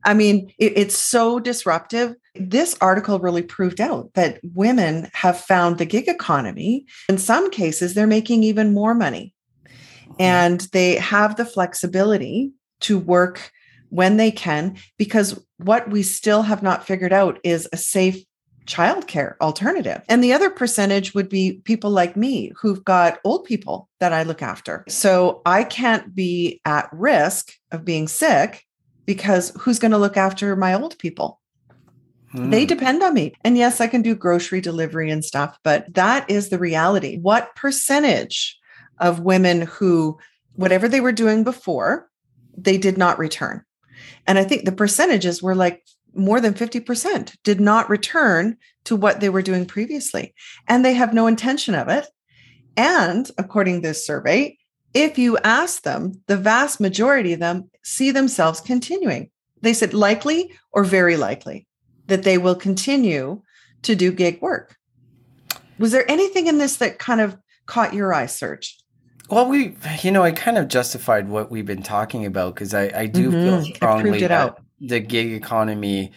I 0.04 0.14
mean, 0.14 0.52
it- 0.58 0.78
it's 0.78 0.96
so 0.96 1.40
disruptive. 1.40 2.14
This 2.36 2.76
article 2.80 3.18
really 3.18 3.42
proved 3.42 3.80
out 3.80 4.10
that 4.14 4.38
women 4.54 5.10
have 5.14 5.40
found 5.40 5.78
the 5.78 5.84
gig 5.84 6.06
economy. 6.06 6.86
In 7.08 7.18
some 7.18 7.50
cases, 7.50 7.94
they're 7.94 8.06
making 8.06 8.44
even 8.44 8.72
more 8.72 8.94
money 8.94 9.34
and 10.18 10.60
they 10.72 10.96
have 10.96 11.36
the 11.36 11.44
flexibility 11.44 12.52
to 12.80 12.98
work 12.98 13.50
when 13.90 14.16
they 14.16 14.30
can 14.30 14.76
because 14.98 15.40
what 15.58 15.90
we 15.90 16.02
still 16.02 16.42
have 16.42 16.62
not 16.62 16.86
figured 16.86 17.12
out 17.12 17.38
is 17.44 17.68
a 17.72 17.76
safe 17.76 18.24
childcare 18.66 19.36
alternative. 19.40 20.02
And 20.08 20.22
the 20.22 20.32
other 20.32 20.50
percentage 20.50 21.14
would 21.14 21.28
be 21.28 21.60
people 21.64 21.90
like 21.90 22.16
me 22.16 22.52
who've 22.60 22.84
got 22.84 23.20
old 23.24 23.44
people 23.44 23.88
that 24.00 24.12
I 24.12 24.24
look 24.24 24.42
after. 24.42 24.84
So 24.88 25.40
I 25.46 25.64
can't 25.64 26.14
be 26.14 26.60
at 26.64 26.88
risk 26.92 27.52
of 27.70 27.84
being 27.84 28.08
sick 28.08 28.64
because 29.06 29.52
who's 29.60 29.78
going 29.78 29.92
to 29.92 29.98
look 29.98 30.16
after 30.16 30.56
my 30.56 30.74
old 30.74 30.98
people? 30.98 31.40
They 32.34 32.64
Hmm. 32.64 32.66
depend 32.66 33.02
on 33.02 33.14
me. 33.14 33.34
And 33.44 33.56
yes, 33.56 33.80
I 33.80 33.86
can 33.86 34.02
do 34.02 34.14
grocery 34.14 34.60
delivery 34.60 35.10
and 35.10 35.24
stuff, 35.24 35.56
but 35.62 35.94
that 35.94 36.28
is 36.28 36.48
the 36.48 36.58
reality. 36.58 37.18
What 37.18 37.54
percentage 37.54 38.58
of 38.98 39.20
women 39.20 39.62
who, 39.62 40.18
whatever 40.54 40.88
they 40.88 41.00
were 41.00 41.12
doing 41.12 41.44
before, 41.44 42.08
they 42.56 42.78
did 42.78 42.98
not 42.98 43.18
return? 43.18 43.62
And 44.26 44.38
I 44.38 44.44
think 44.44 44.64
the 44.64 44.72
percentages 44.72 45.42
were 45.42 45.54
like 45.54 45.84
more 46.14 46.40
than 46.40 46.54
50% 46.54 47.36
did 47.44 47.60
not 47.60 47.90
return 47.90 48.56
to 48.84 48.96
what 48.96 49.20
they 49.20 49.28
were 49.28 49.42
doing 49.42 49.66
previously. 49.66 50.34
And 50.66 50.84
they 50.84 50.94
have 50.94 51.12
no 51.12 51.26
intention 51.26 51.74
of 51.74 51.88
it. 51.88 52.06
And 52.76 53.30
according 53.38 53.82
to 53.82 53.88
this 53.88 54.06
survey, 54.06 54.58
if 54.94 55.18
you 55.18 55.36
ask 55.38 55.82
them, 55.82 56.22
the 56.26 56.36
vast 56.36 56.80
majority 56.80 57.34
of 57.34 57.40
them 57.40 57.70
see 57.82 58.10
themselves 58.10 58.60
continuing. 58.60 59.30
They 59.60 59.74
said 59.74 59.94
likely 59.94 60.52
or 60.72 60.84
very 60.84 61.16
likely 61.16 61.66
that 62.06 62.22
they 62.22 62.38
will 62.38 62.54
continue 62.54 63.42
to 63.82 63.94
do 63.94 64.12
gig 64.12 64.40
work. 64.40 64.76
Was 65.78 65.92
there 65.92 66.10
anything 66.10 66.46
in 66.46 66.58
this 66.58 66.76
that 66.78 66.98
kind 66.98 67.20
of 67.20 67.36
caught 67.66 67.94
your 67.94 68.14
eye, 68.14 68.26
Serge? 68.26 68.78
Well, 69.28 69.48
we, 69.48 69.76
you 70.02 70.10
know, 70.12 70.22
I 70.22 70.30
kind 70.32 70.56
of 70.58 70.68
justified 70.68 71.28
what 71.28 71.50
we've 71.50 71.66
been 71.66 71.82
talking 71.82 72.26
about 72.26 72.54
because 72.54 72.74
I, 72.74 72.90
I 72.94 73.06
do 73.06 73.30
Mhm. 73.30 73.42
feel 73.64 73.74
strongly 73.74 74.20
that 74.20 74.30
out. 74.30 74.62
the 74.80 75.00
gig 75.00 75.32
economy 75.32 76.12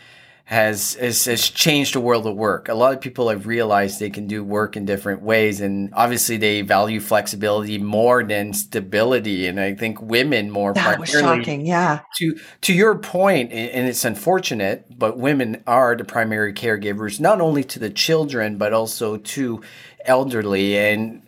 has, 0.46 0.96
has 0.96 1.26
has 1.26 1.48
changed 1.50 1.94
the 1.94 2.00
world 2.00 2.26
of 2.26 2.36
work. 2.36 2.70
A 2.70 2.74
lot 2.74 2.94
of 2.94 3.02
people 3.02 3.30
have 3.30 3.46
realized 3.46 4.00
they 4.00 4.10
can 4.10 4.26
do 4.28 4.44
work 4.44 4.76
in 4.76 4.84
different 4.84 5.22
ways, 5.22 5.62
and 5.62 5.90
obviously 5.94 6.38
they 6.38 6.62
value 6.64 7.00
flexibility 7.00 7.78
more 7.78 8.24
than 8.24 8.54
stability. 8.54 9.46
And 9.48 9.60
I 9.60 9.76
think 9.76 10.02
women 10.02 10.50
more. 10.50 10.74
That 10.74 11.00
was 11.00 11.10
shocking. 11.10 11.66
Yeah. 11.68 12.00
To 12.18 12.36
to 12.62 12.74
your 12.74 12.98
point, 12.98 13.52
and 13.52 13.88
it's 13.88 14.04
unfortunate, 14.06 14.86
but 14.98 15.18
women 15.20 15.64
are 15.68 15.96
the 15.96 16.04
primary 16.04 16.52
caregivers, 16.54 17.20
not 17.20 17.42
only 17.42 17.64
to 17.66 17.80
the 17.80 17.92
children 17.92 18.58
but 18.58 18.74
also 18.74 19.18
to 19.18 19.62
elderly 20.06 20.78
and 20.78 21.22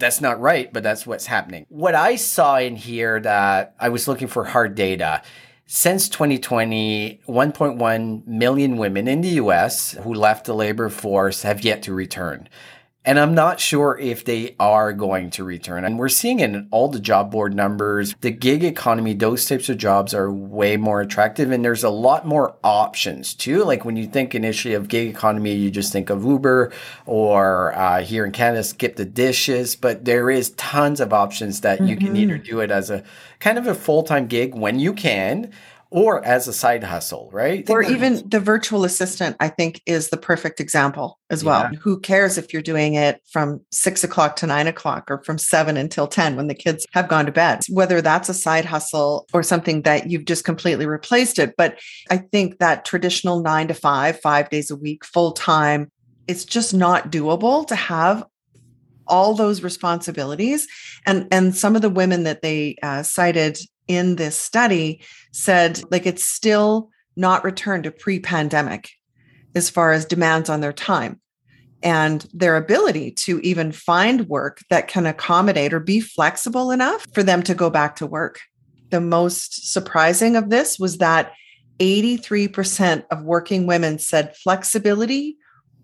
that's 0.00 0.20
not 0.20 0.40
right, 0.40 0.72
but 0.72 0.82
that's 0.82 1.06
what's 1.06 1.26
happening. 1.26 1.66
What 1.68 1.94
I 1.94 2.16
saw 2.16 2.58
in 2.58 2.76
here 2.76 3.20
that 3.20 3.74
I 3.78 3.90
was 3.90 4.08
looking 4.08 4.28
for 4.28 4.44
hard 4.44 4.74
data 4.74 5.22
since 5.66 6.08
2020, 6.08 7.20
1.1 7.28 8.26
million 8.26 8.76
women 8.76 9.06
in 9.06 9.20
the 9.20 9.28
US 9.28 9.92
who 9.92 10.12
left 10.12 10.46
the 10.46 10.54
labor 10.54 10.88
force 10.88 11.42
have 11.42 11.62
yet 11.62 11.82
to 11.84 11.94
return. 11.94 12.48
And 13.02 13.18
I'm 13.18 13.34
not 13.34 13.60
sure 13.60 13.98
if 13.98 14.26
they 14.26 14.54
are 14.60 14.92
going 14.92 15.30
to 15.30 15.44
return. 15.44 15.86
And 15.86 15.98
we're 15.98 16.10
seeing 16.10 16.40
in 16.40 16.68
all 16.70 16.88
the 16.88 17.00
job 17.00 17.30
board 17.30 17.54
numbers, 17.54 18.14
the 18.20 18.30
gig 18.30 18.62
economy, 18.62 19.14
those 19.14 19.46
types 19.46 19.70
of 19.70 19.78
jobs 19.78 20.12
are 20.12 20.30
way 20.30 20.76
more 20.76 21.00
attractive. 21.00 21.50
And 21.50 21.64
there's 21.64 21.82
a 21.82 21.88
lot 21.88 22.26
more 22.26 22.56
options 22.62 23.32
too. 23.32 23.64
Like 23.64 23.86
when 23.86 23.96
you 23.96 24.06
think 24.06 24.34
initially 24.34 24.74
of 24.74 24.88
gig 24.88 25.08
economy, 25.08 25.54
you 25.54 25.70
just 25.70 25.94
think 25.94 26.10
of 26.10 26.24
Uber 26.24 26.72
or 27.06 27.74
uh, 27.74 28.02
here 28.02 28.26
in 28.26 28.32
Canada, 28.32 28.62
skip 28.62 28.96
the 28.96 29.06
dishes. 29.06 29.76
But 29.76 30.04
there 30.04 30.28
is 30.28 30.50
tons 30.50 31.00
of 31.00 31.14
options 31.14 31.62
that 31.62 31.78
mm-hmm. 31.78 31.88
you 31.88 31.96
can 31.96 32.16
either 32.16 32.34
mm-hmm. 32.34 32.50
do 32.50 32.60
it 32.60 32.70
as 32.70 32.90
a 32.90 33.02
kind 33.38 33.56
of 33.56 33.66
a 33.66 33.74
full 33.74 34.02
time 34.02 34.26
gig 34.26 34.54
when 34.54 34.78
you 34.78 34.92
can 34.92 35.50
or 35.90 36.24
as 36.24 36.46
a 36.46 36.52
side 36.52 36.84
hustle, 36.84 37.28
right? 37.32 37.68
Or 37.68 37.82
even 37.82 38.28
the 38.28 38.38
virtual 38.38 38.84
assistant, 38.84 39.36
I 39.40 39.48
think, 39.48 39.82
is 39.86 40.10
the 40.10 40.16
perfect 40.16 40.60
example 40.60 41.18
as 41.30 41.42
well. 41.42 41.68
Yeah. 41.72 41.78
Who 41.80 41.98
cares 41.98 42.38
if 42.38 42.52
you're 42.52 42.62
doing 42.62 42.94
it 42.94 43.20
from 43.30 43.60
six 43.72 44.04
o'clock 44.04 44.36
to 44.36 44.46
nine 44.46 44.68
o'clock 44.68 45.10
or 45.10 45.22
from 45.24 45.36
seven 45.36 45.76
until 45.76 46.06
10 46.06 46.36
when 46.36 46.46
the 46.46 46.54
kids 46.54 46.86
have 46.92 47.08
gone 47.08 47.26
to 47.26 47.32
bed, 47.32 47.60
whether 47.68 48.00
that's 48.00 48.28
a 48.28 48.34
side 48.34 48.64
hustle 48.64 49.26
or 49.32 49.42
something 49.42 49.82
that 49.82 50.08
you've 50.08 50.26
just 50.26 50.44
completely 50.44 50.86
replaced 50.86 51.40
it. 51.40 51.54
But 51.56 51.80
I 52.08 52.18
think 52.18 52.58
that 52.58 52.84
traditional 52.84 53.40
nine 53.40 53.66
to 53.68 53.74
five, 53.74 54.20
five 54.20 54.48
days 54.48 54.70
a 54.70 54.76
week, 54.76 55.04
full 55.04 55.32
time, 55.32 55.90
it's 56.28 56.44
just 56.44 56.72
not 56.72 57.10
doable 57.10 57.66
to 57.66 57.74
have 57.74 58.24
all 59.08 59.34
those 59.34 59.64
responsibilities 59.64 60.68
and 61.04 61.26
and 61.32 61.56
some 61.56 61.74
of 61.74 61.82
the 61.82 61.90
women 61.90 62.22
that 62.22 62.42
they 62.42 62.76
uh, 62.80 63.02
cited 63.02 63.58
in 63.90 64.14
this 64.14 64.36
study 64.36 65.02
said 65.32 65.82
like 65.90 66.06
it's 66.06 66.22
still 66.24 66.90
not 67.16 67.42
returned 67.42 67.82
to 67.82 67.90
pre-pandemic 67.90 68.88
as 69.56 69.68
far 69.68 69.90
as 69.90 70.04
demands 70.04 70.48
on 70.48 70.60
their 70.60 70.72
time 70.72 71.20
and 71.82 72.24
their 72.32 72.56
ability 72.56 73.10
to 73.10 73.40
even 73.40 73.72
find 73.72 74.28
work 74.28 74.60
that 74.70 74.86
can 74.86 75.06
accommodate 75.06 75.72
or 75.72 75.80
be 75.80 76.00
flexible 76.00 76.70
enough 76.70 77.04
for 77.12 77.24
them 77.24 77.42
to 77.42 77.52
go 77.52 77.68
back 77.68 77.96
to 77.96 78.06
work. 78.06 78.38
The 78.90 79.00
most 79.00 79.72
surprising 79.72 80.36
of 80.36 80.50
this 80.50 80.78
was 80.78 80.98
that 80.98 81.32
83% 81.80 83.04
of 83.10 83.24
working 83.24 83.66
women 83.66 83.98
said 83.98 84.36
flexibility 84.36 85.36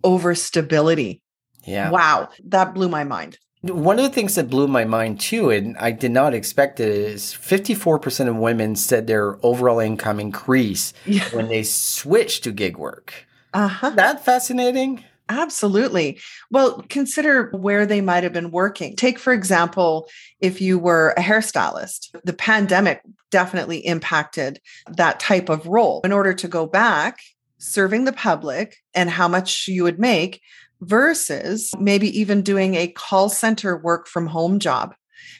over 0.04 0.36
stability. 0.36 1.22
Yeah. 1.64 1.90
Wow. 1.90 2.28
That 2.44 2.72
blew 2.72 2.88
my 2.88 3.02
mind. 3.02 3.36
One 3.70 3.99
of 3.99 4.04
the 4.04 4.11
things 4.11 4.35
that 4.35 4.50
blew 4.50 4.68
my 4.68 4.85
mind 4.85 5.20
too, 5.20 5.50
and 5.50 5.76
I 5.78 5.90
did 5.90 6.11
not 6.11 6.35
expect 6.35 6.80
it, 6.80 6.88
is 6.88 7.32
54% 7.32 8.28
of 8.28 8.37
women 8.37 8.76
said 8.76 9.06
their 9.06 9.38
overall 9.44 9.78
income 9.78 10.20
increased 10.20 10.94
yeah. 11.04 11.28
when 11.30 11.49
they 11.49 11.62
switched 11.62 12.44
to 12.44 12.52
gig 12.52 12.76
work. 12.76 13.26
Uh-huh. 13.54 13.90
That 13.90 14.25
fascinating? 14.25 15.04
Absolutely. 15.28 16.20
Well, 16.50 16.85
consider 16.88 17.50
where 17.50 17.85
they 17.85 18.00
might 18.00 18.23
have 18.23 18.32
been 18.32 18.50
working. 18.50 18.94
Take, 18.94 19.18
for 19.18 19.32
example, 19.32 20.08
if 20.40 20.61
you 20.61 20.78
were 20.78 21.14
a 21.16 21.20
hairstylist, 21.20 22.14
the 22.25 22.32
pandemic 22.32 23.02
definitely 23.30 23.78
impacted 23.78 24.61
that 24.88 25.18
type 25.18 25.49
of 25.49 25.66
role. 25.66 26.00
In 26.04 26.12
order 26.12 26.32
to 26.35 26.46
go 26.46 26.66
back, 26.66 27.18
serving 27.58 28.04
the 28.04 28.12
public 28.12 28.76
and 28.94 29.11
how 29.11 29.26
much 29.26 29.66
you 29.66 29.82
would 29.82 29.99
make 29.99 30.40
versus 30.80 31.71
maybe 31.78 32.09
even 32.18 32.42
doing 32.42 32.75
a 32.75 32.88
call 32.88 33.28
center 33.28 33.76
work 33.76 34.06
from 34.06 34.26
home 34.26 34.59
job. 34.59 34.95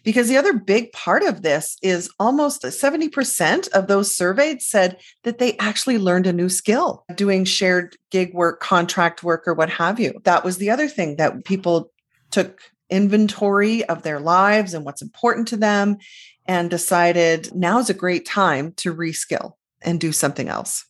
Because 0.05 0.29
the 0.29 0.37
other 0.37 0.53
big 0.53 0.93
part 0.93 1.23
of 1.23 1.43
this 1.43 1.77
is 1.83 2.11
almost 2.19 2.63
70% 2.63 3.69
of 3.73 3.87
those 3.87 4.15
surveyed 4.15 4.63
said 4.63 4.99
that 5.25 5.39
they 5.39 5.57
actually 5.59 5.99
learned 5.99 6.27
a 6.27 6.33
new 6.33 6.49
skill 6.49 7.05
doing 7.15 7.45
shared 7.45 7.97
gig 8.11 8.33
work, 8.33 8.61
contract 8.61 9.23
work, 9.23 9.47
or 9.47 9.55
what 9.55 9.71
have 9.71 9.99
you. 10.01 10.21
That 10.25 10.45
was 10.45 10.59
the 10.59 10.71
other 10.71 10.89
thing 10.89 11.17
that 11.17 11.45
people 11.45 11.93
took 12.31 12.61
inventory 12.89 13.85
of 13.85 14.03
their 14.03 14.21
lives 14.21 14.75
and 14.75 14.85
what's 14.85 15.03
important 15.03 15.49
to 15.49 15.57
them 15.57 15.99
and 16.47 16.71
decided 16.71 17.55
now 17.55 17.79
is 17.79 17.91
a 17.91 17.95
great 17.95 18.25
time 18.25 18.73
to 18.77 18.95
reskill 18.95 19.55
and 19.83 20.01
do 20.01 20.13
something 20.13 20.49
else 20.49 20.87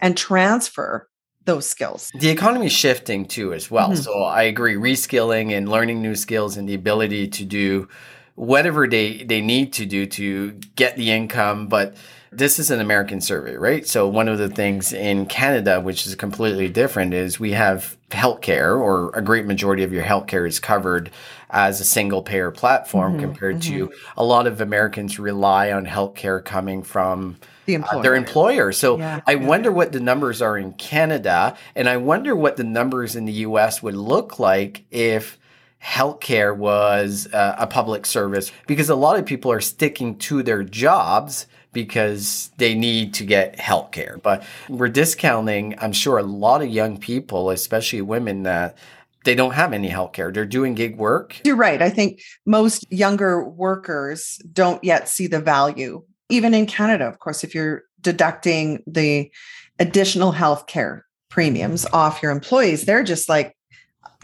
and 0.00 0.16
transfer 0.16 1.08
those 1.46 1.66
skills. 1.66 2.12
The 2.18 2.28
economy 2.28 2.66
is 2.66 2.72
shifting 2.72 3.24
too, 3.24 3.54
as 3.54 3.70
well. 3.70 3.88
Mm-hmm. 3.88 4.02
So 4.02 4.22
I 4.24 4.42
agree, 4.42 4.74
reskilling 4.74 5.56
and 5.56 5.68
learning 5.68 6.02
new 6.02 6.14
skills 6.14 6.56
and 6.56 6.68
the 6.68 6.74
ability 6.74 7.28
to 7.28 7.44
do 7.44 7.88
whatever 8.34 8.86
they, 8.86 9.22
they 9.24 9.40
need 9.40 9.72
to 9.74 9.86
do 9.86 10.04
to 10.06 10.52
get 10.74 10.96
the 10.96 11.10
income. 11.10 11.68
But 11.68 11.96
this 12.30 12.58
is 12.58 12.70
an 12.70 12.80
American 12.80 13.20
survey, 13.20 13.56
right? 13.56 13.86
So 13.86 14.06
one 14.06 14.28
of 14.28 14.36
the 14.36 14.50
things 14.50 14.92
in 14.92 15.24
Canada, 15.26 15.80
which 15.80 16.06
is 16.06 16.14
completely 16.16 16.68
different, 16.68 17.14
is 17.14 17.40
we 17.40 17.52
have 17.52 17.96
healthcare, 18.10 18.78
or 18.78 19.10
a 19.14 19.22
great 19.22 19.46
majority 19.46 19.82
of 19.82 19.92
your 19.92 20.02
healthcare 20.02 20.46
is 20.46 20.60
covered 20.60 21.10
as 21.48 21.80
a 21.80 21.84
single 21.84 22.22
payer 22.22 22.50
platform 22.50 23.12
mm-hmm, 23.12 23.22
compared 23.22 23.56
mm-hmm. 23.56 23.86
to 23.86 23.92
a 24.16 24.24
lot 24.24 24.46
of 24.46 24.60
Americans 24.60 25.18
rely 25.18 25.72
on 25.72 25.86
healthcare 25.86 26.44
coming 26.44 26.82
from 26.82 27.38
the 27.66 27.74
employer. 27.74 27.98
Uh, 27.98 28.02
their 28.02 28.14
employer. 28.14 28.72
So 28.72 28.98
yeah, 28.98 29.20
I 29.26 29.36
wonder 29.36 29.70
what 29.70 29.92
the 29.92 30.00
numbers 30.00 30.40
are 30.40 30.56
in 30.56 30.72
Canada, 30.74 31.56
and 31.74 31.88
I 31.88 31.96
wonder 31.96 32.34
what 32.34 32.56
the 32.56 32.64
numbers 32.64 33.16
in 33.16 33.24
the 33.24 33.32
US 33.32 33.82
would 33.82 33.96
look 33.96 34.38
like 34.38 34.84
if 34.90 35.38
healthcare 35.82 36.56
was 36.56 37.28
uh, 37.32 37.54
a 37.58 37.66
public 37.66 38.06
service 38.06 38.50
because 38.66 38.88
a 38.88 38.96
lot 38.96 39.18
of 39.18 39.26
people 39.26 39.52
are 39.52 39.60
sticking 39.60 40.16
to 40.18 40.42
their 40.42 40.62
jobs 40.62 41.46
because 41.72 42.50
they 42.56 42.74
need 42.74 43.12
to 43.12 43.24
get 43.24 43.58
healthcare. 43.58 44.20
But 44.22 44.44
we're 44.68 44.88
discounting, 44.88 45.74
I'm 45.78 45.92
sure, 45.92 46.16
a 46.16 46.22
lot 46.22 46.62
of 46.62 46.68
young 46.68 46.96
people, 46.96 47.50
especially 47.50 48.00
women, 48.00 48.44
that 48.44 48.78
they 49.24 49.34
don't 49.34 49.52
have 49.52 49.74
any 49.74 49.90
healthcare. 49.90 50.32
They're 50.32 50.46
doing 50.46 50.74
gig 50.74 50.96
work. 50.96 51.38
You're 51.44 51.56
right. 51.56 51.82
I 51.82 51.90
think 51.90 52.22
most 52.46 52.90
younger 52.90 53.44
workers 53.46 54.40
don't 54.50 54.82
yet 54.82 55.08
see 55.08 55.26
the 55.26 55.40
value 55.40 56.04
even 56.28 56.54
in 56.54 56.66
Canada, 56.66 57.06
of 57.06 57.18
course, 57.18 57.44
if 57.44 57.54
you're 57.54 57.82
deducting 58.00 58.82
the 58.86 59.30
additional 59.78 60.32
health 60.32 60.66
care 60.66 61.06
premiums 61.28 61.86
off 61.92 62.22
your 62.22 62.32
employees, 62.32 62.84
they're 62.84 63.04
just 63.04 63.28
like, 63.28 63.56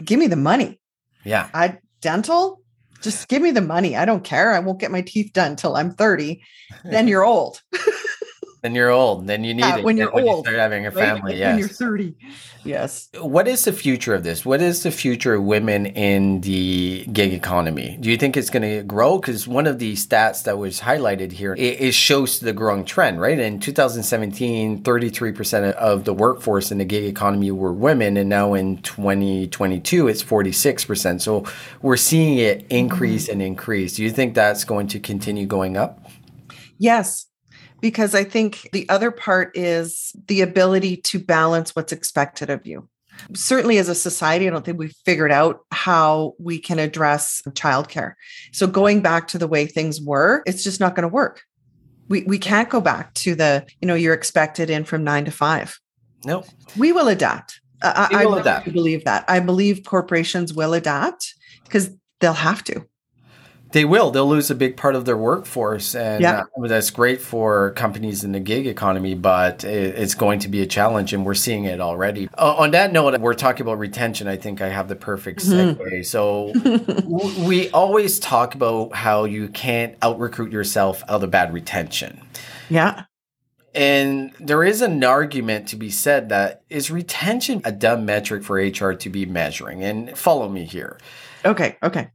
give 0.03 0.19
me 0.19 0.27
the 0.27 0.35
money. 0.35 0.79
Yeah. 1.23 1.49
I 1.53 1.77
dental, 2.01 2.61
just 3.01 3.27
give 3.27 3.41
me 3.41 3.51
the 3.51 3.61
money. 3.61 3.95
I 3.95 4.05
don't 4.05 4.23
care. 4.23 4.53
I 4.53 4.59
won't 4.59 4.79
get 4.79 4.91
my 4.91 5.01
teeth 5.01 5.33
done 5.33 5.55
till 5.55 5.75
I'm 5.75 5.91
30. 5.91 6.41
Then 6.83 7.07
you're 7.07 7.25
old. 7.25 7.61
Then 8.63 8.75
you're 8.75 8.91
old. 8.91 9.27
Then 9.27 9.43
you 9.43 9.53
need 9.53 9.63
uh, 9.63 9.77
it. 9.79 9.83
When 9.83 9.97
you're 9.97 10.09
when 10.09 10.25
old. 10.25 10.45
You 10.45 10.51
start 10.51 10.57
having 10.57 10.85
a 10.85 10.91
family. 10.91 11.33
Right? 11.33 11.37
Yes. 11.37 11.51
When 11.51 11.59
you're 11.59 11.67
30. 11.67 12.15
Yes. 12.63 13.09
What 13.19 13.45
is 13.45 13.65
the 13.65 13.73
future 13.73 14.15
of 14.15 14.23
this? 14.23 14.45
What 14.45 14.61
is 14.61 14.83
the 14.83 14.91
future 14.91 15.33
of 15.33 15.43
women 15.43 15.85
in 15.85 16.39
the 16.39 17.05
gig 17.11 17.33
economy? 17.33 17.97
Do 17.99 18.09
you 18.09 18.15
think 18.15 18.37
it's 18.37 18.49
going 18.49 18.63
to 18.63 18.81
grow? 18.83 19.17
Because 19.17 19.49
one 19.49 19.67
of 19.67 19.79
the 19.79 19.95
stats 19.95 20.45
that 20.45 20.57
was 20.57 20.79
highlighted 20.79 21.33
here, 21.33 21.55
it, 21.55 21.81
it 21.81 21.93
shows 21.93 22.39
the 22.39 22.53
growing 22.53 22.85
trend, 22.85 23.19
right? 23.19 23.37
In 23.37 23.59
2017, 23.59 24.81
33% 24.81 25.73
of 25.73 26.05
the 26.05 26.13
workforce 26.13 26.71
in 26.71 26.77
the 26.77 26.85
gig 26.85 27.03
economy 27.03 27.51
were 27.51 27.73
women. 27.73 28.15
And 28.15 28.29
now 28.29 28.53
in 28.53 28.81
2022, 28.83 30.07
it's 30.07 30.23
46%. 30.23 31.19
So 31.19 31.45
we're 31.81 31.97
seeing 31.97 32.37
it 32.37 32.65
increase 32.69 33.23
mm-hmm. 33.23 33.33
and 33.33 33.41
increase. 33.41 33.97
Do 33.97 34.03
you 34.03 34.09
think 34.09 34.35
that's 34.35 34.63
going 34.63 34.87
to 34.87 35.01
continue 35.01 35.45
going 35.45 35.75
up? 35.75 35.99
Yes, 36.77 37.27
because 37.83 38.15
I 38.15 38.23
think 38.23 38.69
the 38.71 38.87
other 38.87 39.11
part 39.11 39.51
is 39.57 40.15
the 40.29 40.39
ability 40.39 40.95
to 40.95 41.19
balance 41.19 41.75
what's 41.75 41.91
expected 41.91 42.49
of 42.49 42.65
you. 42.65 42.87
Certainly, 43.35 43.77
as 43.77 43.89
a 43.89 43.93
society, 43.93 44.47
I 44.47 44.51
don't 44.51 44.63
think 44.63 44.79
we've 44.79 44.95
figured 45.03 45.33
out 45.33 45.59
how 45.69 46.33
we 46.39 46.59
can 46.59 46.79
address 46.79 47.41
childcare. 47.49 48.13
So, 48.53 48.67
going 48.67 49.01
back 49.01 49.27
to 49.27 49.37
the 49.37 49.49
way 49.49 49.65
things 49.65 49.99
were, 49.99 50.43
it's 50.45 50.63
just 50.63 50.79
not 50.79 50.95
going 50.95 51.03
to 51.03 51.13
work. 51.13 51.41
We, 52.07 52.23
we 52.23 52.39
can't 52.39 52.69
go 52.69 52.79
back 52.79 53.13
to 53.15 53.35
the, 53.35 53.65
you 53.81 53.87
know, 53.87 53.95
you're 53.95 54.13
expected 54.13 54.69
in 54.69 54.85
from 54.85 55.03
nine 55.03 55.25
to 55.25 55.31
five. 55.31 55.77
No. 56.23 56.45
We 56.77 56.93
will 56.93 57.09
adapt. 57.09 57.59
I, 57.81 58.07
I 58.13 58.39
adapt. 58.39 58.71
believe 58.71 59.03
that. 59.03 59.25
I 59.27 59.41
believe 59.41 59.83
corporations 59.83 60.53
will 60.53 60.73
adapt 60.73 61.35
because 61.65 61.89
they'll 62.21 62.31
have 62.31 62.63
to 62.63 62.85
They 63.73 63.85
will. 63.85 64.11
They'll 64.11 64.27
lose 64.29 64.49
a 64.49 64.55
big 64.55 64.77
part 64.77 64.95
of 64.95 65.05
their 65.05 65.17
workforce, 65.17 65.95
and 65.95 66.21
Yeah. 66.21 66.43
uh, 66.57 66.67
that's 66.67 66.89
great 66.91 67.19
for 67.21 67.71
companies 67.71 68.23
in 68.23 68.31
the 68.31 68.39
gig 68.39 68.65
economy. 68.67 69.15
But 69.15 69.63
it, 69.63 69.95
it's 69.97 70.13
going 70.15 70.39
to 70.39 70.47
be 70.47 70.61
a 70.61 70.65
challenge, 70.67 71.11
and 71.11 71.25
we're 71.25 71.33
seeing 71.33 71.65
it 71.65 71.81
already. 71.81 72.29
Uh, 72.37 72.53
on 72.57 72.71
that 72.71 72.93
note, 72.93 73.19
we're 73.19 73.33
talking 73.33 73.63
about 73.63 73.79
retention. 73.79 74.27
I 74.27 74.37
think 74.37 74.61
I 74.61 74.69
have 74.69 74.87
the 74.87 74.95
perfect 74.95 75.39
segue. 75.41 76.05
So 76.05 76.53
w- 76.63 77.45
we 77.47 77.69
always 77.71 78.19
talk 78.19 78.55
about 78.55 78.93
how 78.95 79.25
you 79.25 79.49
can't 79.49 79.95
out 80.01 80.19
recruit 80.19 80.51
yourself 80.51 81.03
out 81.09 81.23
of 81.23 81.31
bad 81.31 81.51
retention. 81.51 82.21
Yeah. 82.69 83.05
And 83.75 84.31
there 84.39 84.63
is 84.63 84.83
an 84.83 85.03
argument 85.03 85.67
to 85.69 85.75
be 85.75 85.89
said 85.89 86.29
that 86.29 86.61
is 86.69 86.91
retention 86.91 87.59
a 87.65 87.71
dumb 87.71 88.05
metric 88.05 88.43
for 88.43 88.57
HR 88.57 88.93
to 88.93 89.09
be 89.09 89.25
measuring? 89.25 89.83
And 89.83 90.15
follow 90.15 90.47
me 90.47 90.63
here. 90.65 90.99
Okay. 91.43 91.77
Okay. 91.81 92.09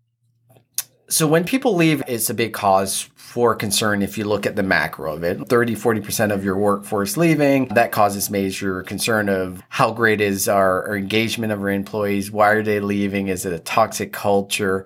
So 1.11 1.27
when 1.27 1.45
people 1.45 1.75
leave, 1.75 2.03
it's 2.07 2.29
a 2.29 2.35
big 2.35 2.53
cause 2.53 3.09
for 3.15 3.55
concern 3.55 4.03
if 4.03 4.19
you 4.19 4.25
look 4.25 4.45
at 4.45 4.57
the 4.57 4.63
macro 4.63 5.15
of 5.15 5.25
it. 5.25 5.49
30, 5.49 5.75
40% 5.75 6.33
of 6.33 6.45
your 6.45 6.57
workforce 6.57 7.17
leaving, 7.17 7.69
that 7.69 7.93
causes 7.93 8.29
major 8.29 8.83
concern 8.83 9.31
of 9.31 9.63
how 9.71 9.91
great 9.93 10.21
is 10.21 10.49
our, 10.49 10.87
our 10.87 10.97
engagement 10.97 11.51
of 11.53 11.61
our 11.61 11.71
employees? 11.71 12.31
Why 12.31 12.51
are 12.51 12.63
they 12.63 12.81
leaving? 12.81 13.29
Is 13.29 13.47
it 13.47 13.55
a 13.55 13.59
toxic 13.59 14.13
culture? 14.13 14.85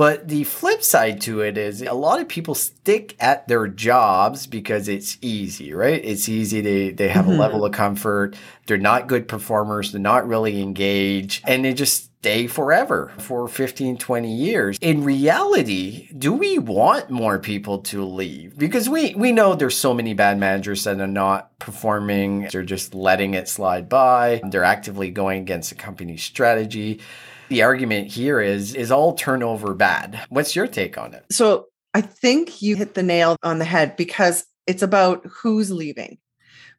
But 0.00 0.28
the 0.28 0.44
flip 0.44 0.82
side 0.82 1.20
to 1.22 1.42
it 1.42 1.58
is 1.58 1.82
a 1.82 1.92
lot 1.92 2.22
of 2.22 2.28
people 2.28 2.54
stick 2.54 3.14
at 3.20 3.46
their 3.48 3.68
jobs 3.68 4.46
because 4.46 4.88
it's 4.88 5.18
easy, 5.20 5.74
right? 5.74 6.02
It's 6.02 6.26
easy. 6.26 6.62
They, 6.62 6.88
they 6.88 7.08
have 7.08 7.26
Mhm. 7.26 7.34
a 7.34 7.38
level 7.38 7.66
of 7.66 7.72
comfort. 7.72 8.34
They're 8.66 8.78
not 8.78 9.08
good 9.08 9.28
performers. 9.28 9.92
They're 9.92 10.00
not 10.00 10.26
really 10.26 10.62
engaged 10.62 11.44
and 11.46 11.66
they 11.66 11.74
just 11.74 12.04
stay 12.20 12.46
forever 12.46 13.12
for 13.18 13.46
15, 13.46 13.98
20 13.98 14.34
years. 14.34 14.78
In 14.80 15.04
reality, 15.04 16.08
do 16.18 16.32
we 16.32 16.58
want 16.58 17.10
more 17.10 17.38
people 17.38 17.80
to 17.80 18.02
leave? 18.02 18.56
Because 18.56 18.88
we, 18.88 19.14
we 19.14 19.32
know 19.32 19.54
there's 19.54 19.76
so 19.76 19.92
many 19.92 20.14
bad 20.14 20.38
managers 20.38 20.82
that 20.84 20.98
are 20.98 21.06
not 21.06 21.58
performing. 21.58 22.48
They're 22.50 22.62
just 22.62 22.94
letting 22.94 23.34
it 23.34 23.48
slide 23.50 23.90
by. 23.90 24.40
They're 24.48 24.64
actively 24.64 25.10
going 25.10 25.42
against 25.42 25.68
the 25.68 25.76
company's 25.76 26.22
strategy. 26.22 27.00
The 27.50 27.62
argument 27.62 28.06
here 28.06 28.40
is 28.40 28.76
is 28.76 28.92
all 28.92 29.14
turnover 29.14 29.74
bad? 29.74 30.20
What's 30.28 30.54
your 30.54 30.68
take 30.68 30.96
on 30.96 31.14
it? 31.14 31.24
So 31.32 31.66
I 31.92 32.00
think 32.00 32.62
you 32.62 32.76
hit 32.76 32.94
the 32.94 33.02
nail 33.02 33.36
on 33.42 33.58
the 33.58 33.64
head 33.64 33.96
because 33.96 34.44
it's 34.68 34.82
about 34.82 35.26
who's 35.26 35.72
leaving, 35.72 36.18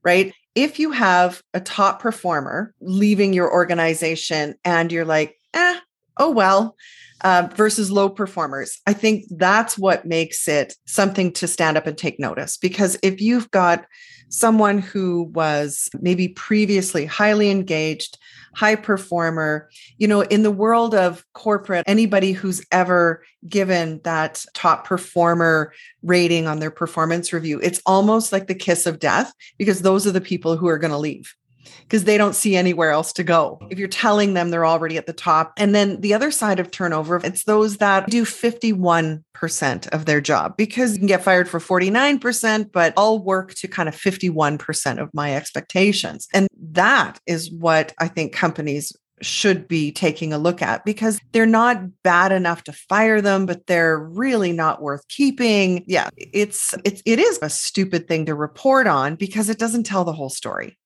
right? 0.01 0.33
If 0.55 0.79
you 0.79 0.91
have 0.91 1.41
a 1.53 1.59
top 1.59 2.01
performer 2.01 2.73
leaving 2.79 3.33
your 3.33 3.51
organization 3.51 4.55
and 4.63 4.93
you're 4.93 5.03
like, 5.03 5.35
eh, 5.53 5.77
oh 6.15 6.31
well, 6.31 6.77
uh, 7.19 7.49
versus 7.53 7.91
low 7.91 8.07
performers, 8.07 8.79
I 8.87 8.93
think 8.93 9.25
that's 9.29 9.77
what 9.77 10.05
makes 10.05 10.47
it 10.47 10.75
something 10.87 11.33
to 11.33 11.47
stand 11.47 11.75
up 11.75 11.85
and 11.85 11.97
take 11.97 12.17
notice. 12.17 12.55
Because 12.55 12.97
if 13.03 13.19
you've 13.19 13.51
got 13.51 13.85
someone 14.29 14.77
who 14.77 15.23
was 15.33 15.89
maybe 15.99 16.29
previously 16.29 17.05
highly 17.05 17.51
engaged, 17.51 18.17
high 18.53 18.75
performer, 18.75 19.69
you 19.97 20.07
know, 20.07 20.21
in 20.21 20.43
the 20.43 20.51
world 20.51 20.93
of 20.93 21.25
corporate, 21.33 21.83
anybody 21.87 22.31
who's 22.31 22.65
ever 22.71 23.23
given 23.47 24.01
that 24.03 24.43
top 24.53 24.85
performer 24.85 25.73
rating 26.03 26.47
on 26.47 26.59
their 26.59 26.71
performance 26.71 27.33
review, 27.33 27.59
it's 27.61 27.81
almost 27.85 28.31
like 28.31 28.47
the 28.47 28.55
kiss 28.55 28.85
of 28.85 28.99
death 28.99 29.33
because 29.57 29.81
those 29.81 30.05
are 30.05 30.11
the 30.11 30.21
people 30.21 30.57
who 30.57 30.67
are 30.67 30.77
going 30.77 30.91
to 30.91 30.97
leave 30.97 31.35
because 31.83 32.03
they 32.05 32.17
don't 32.17 32.35
see 32.35 32.55
anywhere 32.55 32.91
else 32.91 33.13
to 33.13 33.23
go. 33.23 33.59
If 33.69 33.79
you're 33.79 33.87
telling 33.87 34.33
them 34.33 34.49
they're 34.49 34.65
already 34.65 34.97
at 34.97 35.07
the 35.07 35.13
top. 35.13 35.53
And 35.57 35.75
then 35.75 36.01
the 36.01 36.13
other 36.13 36.31
side 36.31 36.59
of 36.59 36.71
turnover, 36.71 37.21
it's 37.23 37.43
those 37.43 37.77
that 37.77 38.09
do 38.09 38.23
51% 38.23 39.87
of 39.89 40.05
their 40.05 40.21
job 40.21 40.57
because 40.57 40.93
you 40.93 40.99
can 40.99 41.07
get 41.07 41.23
fired 41.23 41.49
for 41.49 41.59
49%, 41.59 42.71
but 42.71 42.93
I'll 42.97 43.19
work 43.19 43.53
to 43.55 43.67
kind 43.67 43.89
of 43.89 43.95
51% 43.95 45.01
of 45.01 45.09
my 45.13 45.35
expectations. 45.35 46.27
And 46.33 46.47
that 46.71 47.19
is 47.25 47.51
what 47.51 47.93
I 47.99 48.07
think 48.07 48.33
companies 48.33 48.93
should 49.21 49.67
be 49.67 49.91
taking 49.91 50.33
a 50.33 50.37
look 50.37 50.61
at 50.61 50.83
because 50.83 51.19
they're 51.31 51.45
not 51.45 51.81
bad 52.03 52.31
enough 52.31 52.63
to 52.63 52.73
fire 52.73 53.21
them 53.21 53.45
but 53.45 53.67
they're 53.67 53.99
really 53.99 54.51
not 54.51 54.81
worth 54.81 55.07
keeping 55.07 55.83
yeah 55.87 56.09
it's 56.17 56.73
it's 56.83 57.01
it 57.05 57.19
is 57.19 57.39
a 57.41 57.49
stupid 57.49 58.07
thing 58.07 58.25
to 58.25 58.35
report 58.35 58.87
on 58.87 59.15
because 59.15 59.49
it 59.49 59.59
doesn't 59.59 59.83
tell 59.83 60.03
the 60.03 60.13
whole 60.13 60.29
story 60.29 60.77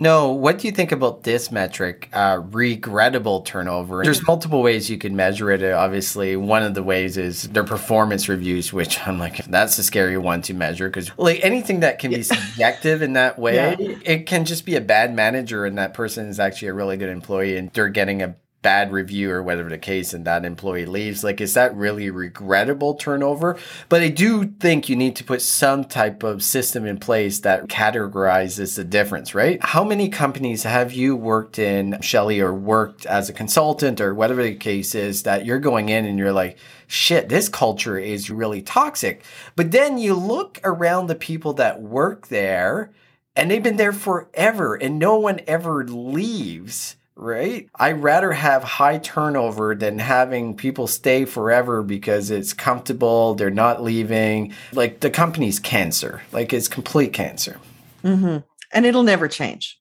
No, 0.00 0.30
what 0.30 0.58
do 0.60 0.68
you 0.68 0.72
think 0.72 0.92
about 0.92 1.24
this 1.24 1.50
metric, 1.50 2.08
uh, 2.12 2.40
regrettable 2.52 3.40
turnover? 3.40 4.04
There's 4.04 4.24
multiple 4.28 4.62
ways 4.62 4.88
you 4.88 4.96
can 4.96 5.16
measure 5.16 5.50
it. 5.50 5.60
Obviously, 5.64 6.36
one 6.36 6.62
of 6.62 6.74
the 6.74 6.84
ways 6.84 7.16
is 7.18 7.48
their 7.48 7.64
performance 7.64 8.28
reviews, 8.28 8.72
which 8.72 9.04
I'm 9.08 9.18
like, 9.18 9.44
that's 9.46 9.76
a 9.76 9.82
scary 9.82 10.16
one 10.16 10.40
to 10.42 10.54
measure 10.54 10.88
because, 10.88 11.10
like, 11.18 11.40
anything 11.42 11.80
that 11.80 11.98
can 11.98 12.12
be 12.12 12.22
subjective 12.34 13.02
in 13.02 13.14
that 13.14 13.40
way, 13.40 13.56
Yeah. 13.56 13.76
it 14.04 14.26
can 14.26 14.44
just 14.44 14.64
be 14.64 14.76
a 14.76 14.80
bad 14.80 15.12
manager 15.16 15.64
and 15.66 15.76
that 15.78 15.94
person 15.94 16.28
is 16.28 16.38
actually 16.38 16.68
a 16.68 16.74
really 16.74 16.96
good 16.96 17.10
employee 17.10 17.56
and 17.56 17.72
they're 17.72 17.88
getting 17.88 18.22
a 18.22 18.36
bad 18.60 18.92
review 18.92 19.30
or 19.30 19.42
whatever 19.42 19.68
the 19.68 19.78
case 19.78 20.12
and 20.12 20.24
that 20.24 20.44
employee 20.44 20.84
leaves 20.84 21.22
like 21.22 21.40
is 21.40 21.54
that 21.54 21.74
really 21.76 22.10
regrettable 22.10 22.94
turnover? 22.94 23.56
But 23.88 24.02
i 24.02 24.08
do 24.08 24.46
think 24.46 24.88
you 24.88 24.96
need 24.96 25.16
to 25.16 25.24
put 25.24 25.42
some 25.42 25.84
type 25.84 26.22
of 26.22 26.42
system 26.42 26.84
in 26.84 26.98
place 26.98 27.40
that 27.40 27.68
categorizes 27.68 28.76
the 28.76 28.84
difference 28.84 29.34
right? 29.34 29.62
How 29.62 29.84
many 29.84 30.08
companies 30.08 30.64
have 30.64 30.92
you 30.92 31.14
worked 31.14 31.58
in 31.58 32.00
shelley 32.00 32.40
or 32.40 32.52
worked 32.52 33.06
as 33.06 33.28
a 33.28 33.32
consultant 33.32 34.00
or 34.00 34.14
whatever 34.14 34.42
the 34.42 34.54
case 34.54 34.94
is 34.94 35.22
that 35.22 35.46
you're 35.46 35.60
going 35.60 35.88
in 35.88 36.04
and 36.04 36.18
you're 36.18 36.32
like 36.32 36.58
shit 36.88 37.28
this 37.28 37.48
culture 37.48 37.98
is 37.98 38.30
really 38.30 38.62
toxic. 38.62 39.22
But 39.54 39.70
then 39.70 39.98
you 39.98 40.14
look 40.14 40.58
around 40.64 41.06
the 41.06 41.14
people 41.14 41.52
that 41.54 41.80
work 41.80 42.28
there 42.28 42.90
and 43.36 43.50
they've 43.50 43.62
been 43.62 43.76
there 43.76 43.92
forever 43.92 44.74
and 44.74 44.98
no 44.98 45.16
one 45.18 45.40
ever 45.46 45.86
leaves 45.86 46.96
right? 47.18 47.68
I'd 47.74 48.02
rather 48.02 48.32
have 48.32 48.62
high 48.62 48.98
turnover 48.98 49.74
than 49.74 49.98
having 49.98 50.56
people 50.56 50.86
stay 50.86 51.24
forever 51.24 51.82
because 51.82 52.30
it's 52.30 52.52
comfortable 52.52 53.34
they're 53.34 53.50
not 53.50 53.82
leaving. 53.82 54.54
Like 54.72 55.00
the 55.00 55.10
company's 55.10 55.58
cancer. 55.58 56.22
Like 56.32 56.52
it's 56.52 56.68
complete 56.68 57.12
cancer. 57.12 57.58
Mhm. 58.04 58.44
and 58.72 58.86
it'll 58.86 59.02
never 59.02 59.26
change. 59.26 59.76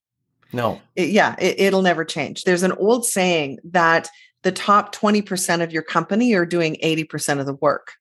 No. 0.51 0.81
It- 0.95 1.09
yeah 1.09 1.35
it, 1.39 1.59
it'll 1.59 1.83
never 1.83 2.03
change. 2.03 2.43
There's 2.43 2.63
an 2.63 2.71
old 2.73 3.05
saying 3.05 3.59
that 3.65 4.09
the 4.41 4.51
top 4.51 4.93
20% 4.95 5.61
of 5.61 5.71
your 5.71 5.83
company 5.83 6.33
are 6.33 6.45
doing 6.45 6.77
80% 6.83 7.39
of 7.39 7.45
the 7.45 7.53
work. 7.53 7.93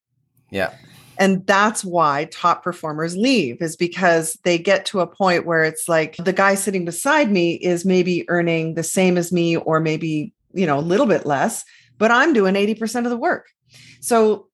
Yeah 0.51 0.73
and 1.19 1.47
that's 1.47 1.85
why 1.85 2.29
top 2.31 2.63
performers 2.63 3.17
leave 3.17 3.61
is 3.63 3.77
because 3.77 4.39
they 4.45 4.59
get 4.59 4.85
to 4.87 5.01
a 5.01 5.07
point 5.07 5.47
where 5.47 5.65
it's 5.65 5.89
like 5.89 6.17
the 6.17 6.33
guy 6.33 6.55
sitting 6.55 6.85
beside 6.85 7.31
me 7.31 7.55
is 7.55 7.85
maybe 7.85 8.29
earning 8.29 8.75
the 8.75 8.83
same 8.83 9.17
as 9.17 9.33
me 9.33 9.57
or 9.57 9.81
maybe 9.81 10.33
you 10.53 10.67
know 10.67 10.79
a 10.79 10.81
little 10.81 11.07
bit 11.07 11.27
less 11.27 11.65
but 11.99 12.11
i'm 12.11 12.33
doing 12.33 12.55
80% 12.55 13.05
of 13.05 13.11
the 13.11 13.17
work. 13.17 13.47
So 14.01 14.49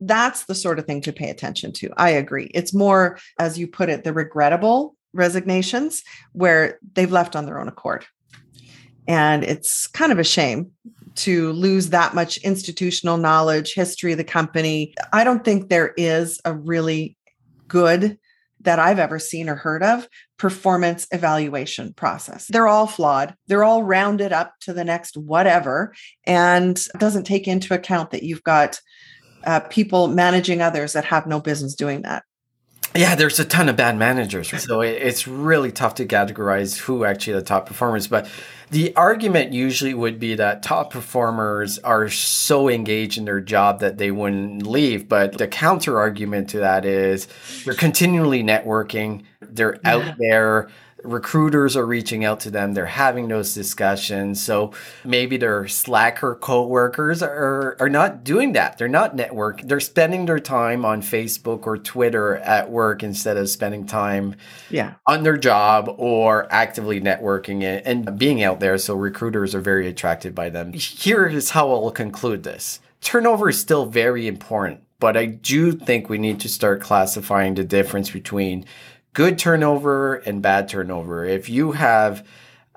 that's 0.00 0.44
the 0.44 0.54
sort 0.54 0.78
of 0.78 0.86
thing 0.86 1.00
to 1.02 1.12
pay 1.12 1.30
attention 1.30 1.72
to. 1.74 1.90
I 1.96 2.10
agree. 2.10 2.50
It's 2.54 2.72
more 2.72 3.18
as 3.38 3.58
you 3.58 3.66
put 3.66 3.88
it 3.88 4.04
the 4.04 4.12
regrettable 4.12 4.94
resignations 5.12 6.02
where 6.32 6.78
they've 6.94 7.10
left 7.10 7.34
on 7.34 7.46
their 7.46 7.60
own 7.60 7.68
accord. 7.68 8.06
And 9.06 9.42
it's 9.42 9.86
kind 9.86 10.12
of 10.12 10.18
a 10.18 10.24
shame 10.24 10.72
to 11.16 11.52
lose 11.52 11.90
that 11.90 12.14
much 12.14 12.38
institutional 12.38 13.16
knowledge, 13.16 13.74
history 13.74 14.12
of 14.12 14.18
the 14.18 14.24
company. 14.24 14.94
I 15.12 15.24
don't 15.24 15.44
think 15.44 15.68
there 15.68 15.94
is 15.96 16.40
a 16.44 16.54
really 16.54 17.16
good 17.66 18.18
that 18.60 18.78
I've 18.78 18.98
ever 18.98 19.18
seen 19.18 19.48
or 19.48 19.54
heard 19.54 19.82
of 19.82 20.08
performance 20.36 21.06
evaluation 21.12 21.92
process. 21.92 22.46
They're 22.48 22.66
all 22.66 22.86
flawed. 22.86 23.34
They're 23.46 23.64
all 23.64 23.82
rounded 23.82 24.32
up 24.32 24.54
to 24.62 24.72
the 24.72 24.84
next 24.84 25.16
whatever 25.16 25.94
and 26.26 26.78
doesn't 26.98 27.24
take 27.24 27.46
into 27.46 27.74
account 27.74 28.10
that 28.10 28.24
you've 28.24 28.42
got 28.42 28.80
uh, 29.44 29.60
people 29.60 30.08
managing 30.08 30.60
others 30.60 30.92
that 30.94 31.04
have 31.04 31.26
no 31.26 31.40
business 31.40 31.74
doing 31.74 32.02
that. 32.02 32.24
Yeah, 32.94 33.14
there's 33.14 33.38
a 33.38 33.44
ton 33.44 33.68
of 33.68 33.76
bad 33.76 33.96
managers. 33.96 34.48
So 34.62 34.80
it's 34.80 35.28
really 35.28 35.70
tough 35.70 35.94
to 35.96 36.06
categorize 36.06 36.78
who 36.78 37.04
actually 37.04 37.34
the 37.34 37.42
top 37.42 37.66
performers. 37.66 38.08
But 38.08 38.28
the 38.70 38.94
argument 38.96 39.52
usually 39.52 39.94
would 39.94 40.18
be 40.18 40.34
that 40.34 40.62
top 40.62 40.92
performers 40.92 41.78
are 41.80 42.08
so 42.08 42.68
engaged 42.68 43.18
in 43.18 43.24
their 43.24 43.40
job 43.40 43.80
that 43.80 43.98
they 43.98 44.10
wouldn't 44.10 44.66
leave. 44.66 45.08
But 45.08 45.38
the 45.38 45.46
counter 45.46 45.98
argument 45.98 46.50
to 46.50 46.58
that 46.58 46.84
is 46.84 47.28
they're 47.64 47.74
continually 47.74 48.42
networking, 48.42 49.22
they're 49.40 49.78
Yeah. 49.84 49.94
out 49.96 50.14
there. 50.18 50.68
Recruiters 51.08 51.76
are 51.76 51.86
reaching 51.86 52.24
out 52.24 52.40
to 52.40 52.50
them. 52.50 52.74
They're 52.74 52.86
having 52.86 53.28
those 53.28 53.54
discussions. 53.54 54.42
So 54.42 54.72
maybe 55.04 55.36
their 55.36 55.66
slacker 55.68 56.34
coworkers 56.34 57.22
are 57.22 57.76
are 57.80 57.88
not 57.88 58.24
doing 58.24 58.52
that. 58.52 58.78
They're 58.78 58.88
not 58.88 59.16
network. 59.16 59.62
They're 59.62 59.80
spending 59.80 60.26
their 60.26 60.38
time 60.38 60.84
on 60.84 61.00
Facebook 61.02 61.66
or 61.66 61.78
Twitter 61.78 62.36
at 62.36 62.70
work 62.70 63.02
instead 63.02 63.36
of 63.36 63.48
spending 63.48 63.86
time 63.86 64.34
Yeah. 64.70 64.94
on 65.06 65.22
their 65.22 65.36
job 65.36 65.94
or 65.98 66.46
actively 66.50 67.00
networking 67.00 67.62
it 67.62 67.82
and 67.86 68.18
being 68.18 68.42
out 68.42 68.60
there. 68.60 68.76
So 68.78 68.94
recruiters 68.94 69.54
are 69.54 69.60
very 69.60 69.88
attracted 69.88 70.34
by 70.34 70.50
them. 70.50 70.72
Here 70.74 71.26
is 71.26 71.50
how 71.50 71.70
I'll 71.72 71.90
conclude 71.90 72.42
this. 72.42 72.80
turnover 73.00 73.48
is 73.48 73.60
still 73.60 73.86
very 73.86 74.26
important, 74.26 74.80
but 74.98 75.16
I 75.16 75.26
do 75.26 75.70
think 75.72 76.08
we 76.08 76.18
need 76.18 76.40
to 76.40 76.48
start 76.48 76.80
classifying 76.80 77.54
the 77.54 77.62
difference 77.62 78.10
between 78.10 78.64
good 79.12 79.38
turnover 79.38 80.16
and 80.16 80.42
bad 80.42 80.68
turnover. 80.68 81.24
If 81.24 81.48
you 81.48 81.72
have 81.72 82.26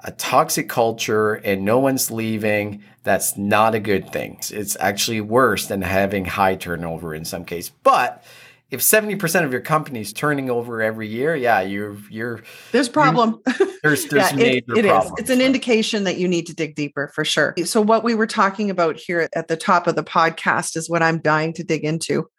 a 0.04 0.12
toxic 0.12 0.67
culture 0.67 1.36
and 1.36 1.63
no 1.63 1.80
one's 1.80 2.10
leaving, 2.10 2.84
that's 3.04 3.38
not 3.38 3.76
a 3.76 3.80
good 3.80 4.12
thing. 4.12 4.39
It's 4.52 4.76
actually 4.80 5.22
worse 5.22 5.67
than 5.67 5.82
having 5.82 6.26
high 6.26 6.56
turnover 6.56 7.13
in 7.13 7.26
some 7.26 7.46
case. 7.46 7.70
But 7.70 8.24
if 8.72 8.80
70% 8.80 9.44
of 9.44 9.52
your 9.52 9.62
company 9.62 10.00
is 10.00 10.13
turning 10.13 10.50
over 10.50 10.82
every 10.82 11.08
year, 11.08 11.36
yeah, 11.36 11.62
you're 11.62 11.98
you're 12.10 12.41
there's 12.72 12.88
problem. 12.88 13.41
there's 13.84 14.06
there's 14.06 14.32
yeah, 14.32 14.36
major 14.36 14.78
it, 14.78 14.86
it 14.86 14.89
problems. 14.89 15.20
Is. 15.20 15.24
It's 15.24 15.30
an 15.30 15.41
indication 15.41 16.06
that 16.06 16.17
you 16.17 16.28
need 16.28 16.48
to 16.48 16.56
dig 16.56 16.76
deeper 16.76 17.12
for 17.13 17.26
sure. 17.26 17.54
So 17.65 17.82
what 17.82 18.04
we 18.04 18.15
were 18.15 18.28
talking 18.28 18.70
about 18.70 18.96
here 18.96 19.28
at 19.36 19.50
the 19.50 19.58
top 19.58 19.88
of 19.88 19.96
the 19.96 20.04
podcast 20.04 20.78
is 20.78 20.89
what 20.89 21.04
I'm 21.04 21.20
dying 21.20 21.54
to 21.54 21.63
dig 21.63 21.84
into. 21.84 22.30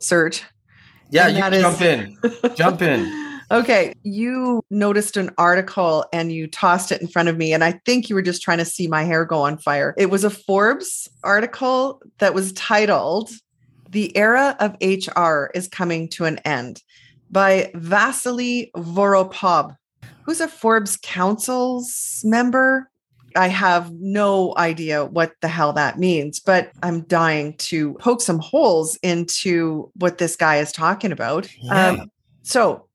Serge. 0.00 0.42
Yeah, 1.10 1.28
and 1.28 1.36
you 1.36 1.60
jump 1.60 1.80
is... 1.82 1.82
in. 1.82 2.56
jump 2.56 2.82
in. 2.82 3.25
Okay, 3.50 3.94
you 4.02 4.64
noticed 4.70 5.16
an 5.16 5.30
article 5.38 6.04
and 6.12 6.32
you 6.32 6.48
tossed 6.48 6.90
it 6.90 7.00
in 7.00 7.06
front 7.06 7.28
of 7.28 7.36
me, 7.36 7.52
and 7.52 7.62
I 7.62 7.80
think 7.84 8.08
you 8.08 8.16
were 8.16 8.22
just 8.22 8.42
trying 8.42 8.58
to 8.58 8.64
see 8.64 8.88
my 8.88 9.04
hair 9.04 9.24
go 9.24 9.42
on 9.42 9.56
fire. 9.58 9.94
It 9.96 10.10
was 10.10 10.24
a 10.24 10.30
Forbes 10.30 11.08
article 11.22 12.02
that 12.18 12.34
was 12.34 12.52
titled 12.52 13.30
the 13.90 14.16
era 14.16 14.56
of 14.60 14.76
HR 14.82 15.50
is 15.54 15.68
coming 15.68 16.08
to 16.10 16.24
an 16.24 16.38
end 16.38 16.82
by 17.30 17.70
Vasily 17.74 18.70
Voropov, 18.76 19.76
who's 20.22 20.40
a 20.40 20.48
Forbes 20.48 20.98
Council's 21.02 22.20
member. 22.24 22.90
I 23.34 23.48
have 23.48 23.92
no 23.92 24.54
idea 24.56 25.04
what 25.04 25.34
the 25.40 25.48
hell 25.48 25.72
that 25.74 25.98
means, 25.98 26.40
but 26.40 26.72
I'm 26.82 27.02
dying 27.02 27.54
to 27.58 27.94
poke 27.94 28.22
some 28.22 28.38
holes 28.38 28.98
into 29.02 29.90
what 29.94 30.18
this 30.18 30.36
guy 30.36 30.56
is 30.56 30.72
talking 30.72 31.12
about. 31.12 31.48
Yeah. 31.58 31.88
Um, 31.88 32.10
so, 32.42 32.85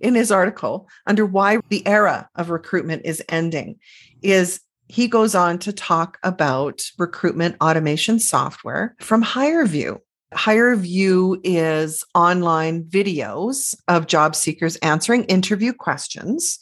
in 0.00 0.14
his 0.14 0.30
article, 0.30 0.88
under 1.06 1.24
why 1.24 1.58
the 1.68 1.86
era 1.86 2.28
of 2.36 2.50
recruitment 2.50 3.02
is 3.04 3.22
ending, 3.28 3.76
is 4.22 4.60
he 4.88 5.08
goes 5.08 5.34
on 5.34 5.58
to 5.60 5.72
talk 5.72 6.18
about 6.22 6.82
recruitment 6.98 7.56
automation 7.60 8.18
software 8.18 8.94
from 9.00 9.22
HireVue. 9.22 9.98
HireVue 10.32 11.40
is 11.44 12.04
online 12.14 12.84
videos 12.84 13.74
of 13.88 14.06
job 14.06 14.34
seekers 14.34 14.76
answering 14.76 15.24
interview 15.24 15.72
questions. 15.72 16.58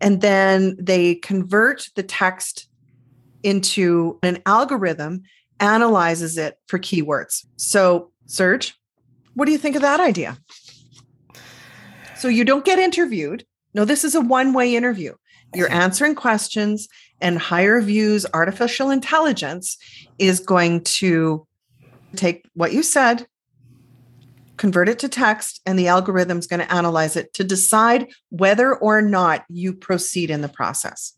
And 0.00 0.20
then 0.20 0.76
they 0.80 1.16
convert 1.16 1.88
the 1.94 2.02
text 2.02 2.68
into 3.42 4.18
an 4.22 4.40
algorithm, 4.46 5.22
analyzes 5.60 6.38
it 6.38 6.58
for 6.66 6.78
keywords. 6.78 7.44
So, 7.56 8.12
Serge, 8.26 8.74
what 9.34 9.46
do 9.46 9.52
you 9.52 9.58
think 9.58 9.76
of 9.76 9.82
that 9.82 10.00
idea? 10.00 10.38
So, 12.18 12.28
you 12.28 12.44
don't 12.44 12.64
get 12.64 12.78
interviewed. 12.78 13.44
No, 13.74 13.84
this 13.84 14.04
is 14.04 14.14
a 14.14 14.20
one 14.20 14.52
way 14.52 14.74
interview. 14.74 15.14
You're 15.54 15.70
answering 15.70 16.14
questions, 16.14 16.88
and 17.20 17.38
HireVue's, 17.40 18.26
artificial 18.34 18.90
intelligence 18.90 19.78
is 20.18 20.40
going 20.40 20.84
to 20.84 21.46
take 22.16 22.44
what 22.54 22.72
you 22.72 22.82
said, 22.82 23.26
convert 24.56 24.88
it 24.88 24.98
to 25.00 25.08
text, 25.08 25.60
and 25.64 25.78
the 25.78 25.88
algorithm 25.88 26.38
is 26.38 26.46
going 26.46 26.60
to 26.60 26.72
analyze 26.72 27.16
it 27.16 27.32
to 27.34 27.44
decide 27.44 28.08
whether 28.30 28.74
or 28.74 29.00
not 29.00 29.44
you 29.48 29.72
proceed 29.72 30.30
in 30.30 30.42
the 30.42 30.48
process. 30.48 31.14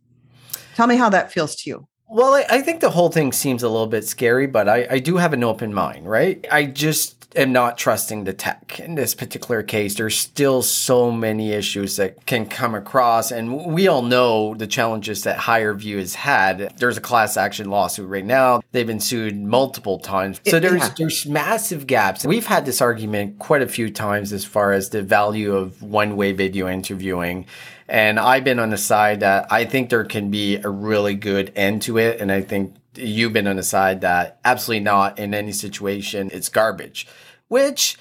Tell 0.76 0.86
me 0.86 0.96
how 0.96 1.10
that 1.10 1.32
feels 1.32 1.56
to 1.56 1.70
you. 1.70 1.88
Well, 2.08 2.34
I, 2.34 2.44
I 2.50 2.60
think 2.60 2.80
the 2.80 2.90
whole 2.90 3.10
thing 3.10 3.32
seems 3.32 3.62
a 3.62 3.68
little 3.68 3.86
bit 3.86 4.04
scary, 4.04 4.46
but 4.46 4.68
I, 4.68 4.86
I 4.90 4.98
do 4.98 5.16
have 5.16 5.32
an 5.32 5.44
open 5.44 5.72
mind, 5.72 6.08
right? 6.08 6.44
I 6.50 6.64
just 6.64 7.19
am 7.36 7.52
not 7.52 7.78
trusting 7.78 8.24
the 8.24 8.32
tech 8.32 8.80
in 8.80 8.94
this 8.94 9.14
particular 9.14 9.62
case. 9.62 9.94
There's 9.94 10.18
still 10.18 10.62
so 10.62 11.10
many 11.10 11.52
issues 11.52 11.96
that 11.96 12.26
can 12.26 12.46
come 12.46 12.74
across, 12.74 13.30
and 13.30 13.66
we 13.66 13.88
all 13.88 14.02
know 14.02 14.54
the 14.54 14.66
challenges 14.66 15.22
that 15.22 15.38
HireVue 15.38 15.98
has 15.98 16.14
had. 16.14 16.74
There's 16.78 16.96
a 16.96 17.00
class 17.00 17.36
action 17.36 17.70
lawsuit 17.70 18.08
right 18.08 18.24
now. 18.24 18.60
They've 18.72 18.86
been 18.86 19.00
sued 19.00 19.36
multiple 19.36 19.98
times, 19.98 20.40
so 20.46 20.58
there's 20.58 20.82
yeah. 20.82 20.94
there's 20.96 21.26
massive 21.26 21.86
gaps. 21.86 22.24
We've 22.24 22.46
had 22.46 22.66
this 22.66 22.80
argument 22.80 23.38
quite 23.38 23.62
a 23.62 23.68
few 23.68 23.90
times 23.90 24.32
as 24.32 24.44
far 24.44 24.72
as 24.72 24.90
the 24.90 25.02
value 25.02 25.54
of 25.54 25.82
one 25.82 26.16
way 26.16 26.32
video 26.32 26.68
interviewing. 26.68 27.46
And 27.90 28.20
I've 28.20 28.44
been 28.44 28.60
on 28.60 28.70
the 28.70 28.78
side 28.78 29.18
that 29.20 29.50
I 29.50 29.64
think 29.64 29.90
there 29.90 30.04
can 30.04 30.30
be 30.30 30.56
a 30.56 30.68
really 30.68 31.16
good 31.16 31.52
end 31.56 31.82
to 31.82 31.98
it. 31.98 32.20
And 32.20 32.30
I 32.30 32.40
think 32.40 32.76
you've 32.94 33.32
been 33.32 33.46
on 33.46 33.56
the 33.56 33.62
side 33.62 34.00
that 34.00 34.40
absolutely 34.44 34.84
not 34.84 35.18
in 35.18 35.34
any 35.34 35.52
situation. 35.52 36.30
It's 36.32 36.48
garbage, 36.48 37.06
which 37.48 37.96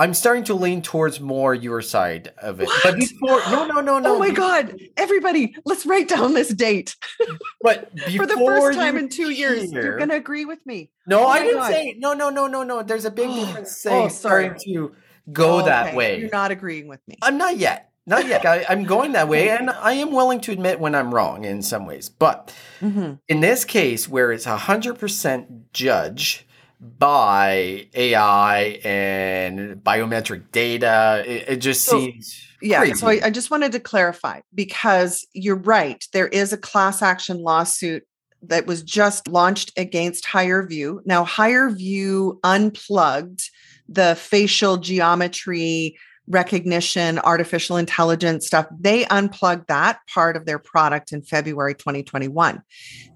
I'm 0.00 0.14
starting 0.14 0.44
to 0.44 0.54
lean 0.54 0.80
towards 0.80 1.20
more 1.20 1.54
your 1.54 1.82
side 1.82 2.32
of 2.38 2.60
it. 2.62 2.66
What? 2.66 2.82
But 2.82 2.96
before, 2.96 3.40
no, 3.50 3.66
no, 3.66 3.82
no, 3.82 3.98
no. 3.98 4.16
Oh 4.16 4.18
my 4.18 4.30
God. 4.30 4.74
Everybody, 4.96 5.54
let's 5.66 5.84
write 5.84 6.08
down 6.08 6.32
this 6.32 6.48
date. 6.48 6.96
But 7.62 7.90
for 8.16 8.24
the 8.24 8.36
first 8.36 8.78
time 8.78 8.96
in 8.96 9.10
two 9.10 9.28
hear, 9.28 9.54
years, 9.54 9.70
you're 9.70 9.98
going 9.98 10.08
to 10.08 10.16
agree 10.16 10.46
with 10.46 10.64
me. 10.64 10.90
No, 11.06 11.24
oh 11.24 11.26
I 11.26 11.40
didn't 11.40 11.58
God. 11.58 11.70
say, 11.70 11.94
no, 11.98 12.14
no, 12.14 12.30
no, 12.30 12.46
no, 12.46 12.62
no. 12.62 12.82
There's 12.82 13.04
a 13.04 13.10
big 13.10 13.28
difference 13.34 13.68
oh, 13.86 13.90
saying 13.90 14.06
oh, 14.06 14.08
starting 14.08 14.58
to 14.64 14.94
go 15.30 15.60
oh, 15.60 15.66
that 15.66 15.88
okay. 15.88 15.96
way. 15.96 16.20
You're 16.20 16.30
not 16.30 16.50
agreeing 16.50 16.88
with 16.88 17.00
me. 17.06 17.16
I'm 17.20 17.36
not 17.36 17.58
yet. 17.58 17.89
Not 18.06 18.26
yet. 18.26 18.44
I, 18.46 18.64
am 18.68 18.84
going 18.84 19.12
that 19.12 19.28
way, 19.28 19.50
and 19.50 19.70
I 19.70 19.92
am 19.92 20.10
willing 20.12 20.40
to 20.40 20.52
admit 20.52 20.80
when 20.80 20.94
I'm 20.94 21.14
wrong 21.14 21.44
in 21.44 21.62
some 21.62 21.86
ways. 21.86 22.08
But 22.08 22.54
mm-hmm. 22.80 23.14
in 23.28 23.40
this 23.40 23.64
case, 23.64 24.08
where 24.08 24.32
it's 24.32 24.46
100% 24.46 25.62
judge 25.72 26.46
by 26.80 27.88
AI 27.94 28.80
and 28.82 29.76
biometric 29.76 30.50
data, 30.50 31.22
it, 31.26 31.48
it 31.48 31.56
just 31.58 31.84
so, 31.84 32.00
seems. 32.00 32.48
Yeah. 32.62 32.78
Crazy. 32.80 32.94
So 32.94 33.08
I, 33.08 33.20
I 33.24 33.30
just 33.30 33.50
wanted 33.50 33.72
to 33.72 33.80
clarify 33.80 34.40
because 34.54 35.26
you're 35.32 35.56
right. 35.56 36.02
There 36.12 36.28
is 36.28 36.52
a 36.52 36.58
class 36.58 37.02
action 37.02 37.42
lawsuit 37.42 38.04
that 38.42 38.66
was 38.66 38.82
just 38.82 39.28
launched 39.28 39.72
against 39.76 40.24
HireVue. 40.24 41.00
Now, 41.04 41.24
HireVue 41.24 42.38
unplugged 42.42 43.50
the 43.88 44.14
facial 44.14 44.78
geometry 44.78 45.96
recognition, 46.30 47.18
artificial 47.18 47.76
intelligence 47.76 48.46
stuff, 48.46 48.66
they 48.78 49.04
unplugged 49.06 49.66
that 49.68 49.98
part 50.12 50.36
of 50.36 50.46
their 50.46 50.58
product 50.58 51.12
in 51.12 51.22
February 51.22 51.74
2021. 51.74 52.62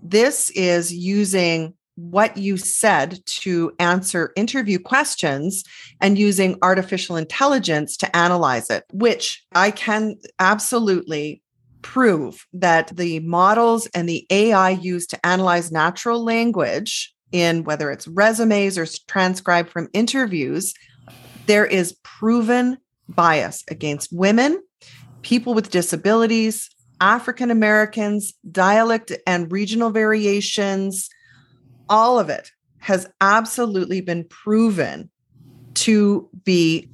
This 0.03 0.51
is 0.51 0.93
using 0.93 1.75
what 1.97 2.37
you 2.37 2.57
said 2.57 3.21
to 3.25 3.73
answer 3.79 4.33
interview 4.35 4.81
questions 4.81 5.63
and 6.01 6.19
using 6.19 6.59
artificial 6.61 7.17
intelligence 7.17 7.97
to 7.97 8.17
analyze 8.17 8.69
it, 8.69 8.85
which 8.93 9.45
I 9.55 9.71
can 9.71 10.17
absolutely 10.41 11.41
prove 11.83 12.47
that 12.53 12.97
the 12.97 13.21
models 13.21 13.87
and 13.95 14.09
the 14.09 14.27
AI 14.31 14.71
used 14.71 15.11
to 15.11 15.27
analyze 15.27 15.71
natural 15.71 16.25
language 16.25 17.15
in 17.31 17.63
whether 17.63 17.91
it's 17.91 18.09
resumes 18.09 18.79
or 18.79 18.87
transcribed 19.07 19.69
from 19.69 19.89
interviews, 19.93 20.75
there 21.47 21.67
is 21.67 21.97
proven 22.03 22.79
bias 23.09 23.65
against 23.69 24.13
women, 24.13 24.63
people 25.23 25.55
with 25.55 25.71
disabilities, 25.71 26.71
African 27.01 27.51
Americans, 27.51 28.35
dialect 28.51 29.13
and 29.27 29.51
regional 29.51 29.91
variations, 29.91 31.11
all 31.89 32.19
of 32.19 32.31
it 32.31 32.51
has 32.79 33.09
absolutely 33.21 34.01
been 34.01 34.25
proven 34.25 35.11
to 35.75 36.29
be 36.45 36.89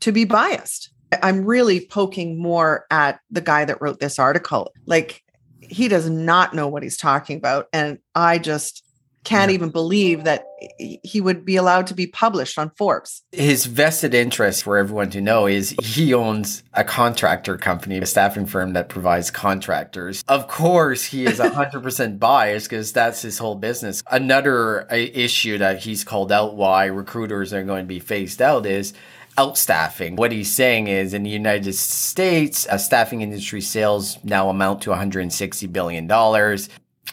to 0.00 0.12
be 0.12 0.24
biased. 0.24 0.90
I'm 1.22 1.44
really 1.44 1.86
poking 1.86 2.40
more 2.40 2.86
at 2.90 3.20
the 3.30 3.40
guy 3.40 3.64
that 3.64 3.80
wrote 3.80 4.00
this 4.00 4.18
article. 4.18 4.72
Like 4.86 5.22
he 5.60 5.88
does 5.88 6.08
not 6.08 6.54
know 6.54 6.68
what 6.68 6.82
he's 6.82 6.96
talking 6.96 7.36
about 7.36 7.68
and 7.72 7.98
I 8.14 8.38
just 8.38 8.84
can't 9.24 9.50
even 9.50 9.70
believe 9.70 10.24
that 10.24 10.46
he 10.78 11.20
would 11.20 11.44
be 11.44 11.56
allowed 11.56 11.86
to 11.88 11.94
be 11.94 12.06
published 12.06 12.58
on 12.58 12.70
Forbes. 12.70 13.22
His 13.32 13.66
vested 13.66 14.14
interest 14.14 14.62
for 14.62 14.76
everyone 14.76 15.10
to 15.10 15.20
know 15.20 15.46
is 15.46 15.74
he 15.82 16.14
owns 16.14 16.62
a 16.74 16.84
contractor 16.84 17.56
company, 17.56 17.98
a 17.98 18.06
staffing 18.06 18.46
firm 18.46 18.72
that 18.72 18.88
provides 18.88 19.30
contractors. 19.30 20.24
Of 20.28 20.48
course, 20.48 21.04
he 21.04 21.26
is 21.26 21.38
100% 21.38 22.18
biased 22.20 22.70
because 22.70 22.92
that's 22.92 23.22
his 23.22 23.38
whole 23.38 23.54
business. 23.54 24.02
Another 24.10 24.90
uh, 24.90 24.96
issue 24.96 25.58
that 25.58 25.80
he's 25.80 26.04
called 26.04 26.32
out 26.32 26.54
why 26.56 26.86
recruiters 26.86 27.52
are 27.52 27.62
going 27.62 27.84
to 27.84 27.88
be 27.88 28.00
phased 28.00 28.42
out 28.42 28.66
is 28.66 28.94
outstaffing. 29.36 30.16
What 30.16 30.32
he's 30.32 30.52
saying 30.52 30.88
is 30.88 31.14
in 31.14 31.22
the 31.22 31.30
United 31.30 31.72
States, 31.74 32.66
a 32.70 32.78
staffing 32.78 33.22
industry 33.22 33.60
sales 33.60 34.18
now 34.24 34.48
amount 34.48 34.82
to 34.82 34.90
$160 34.90 35.72
billion. 35.72 36.08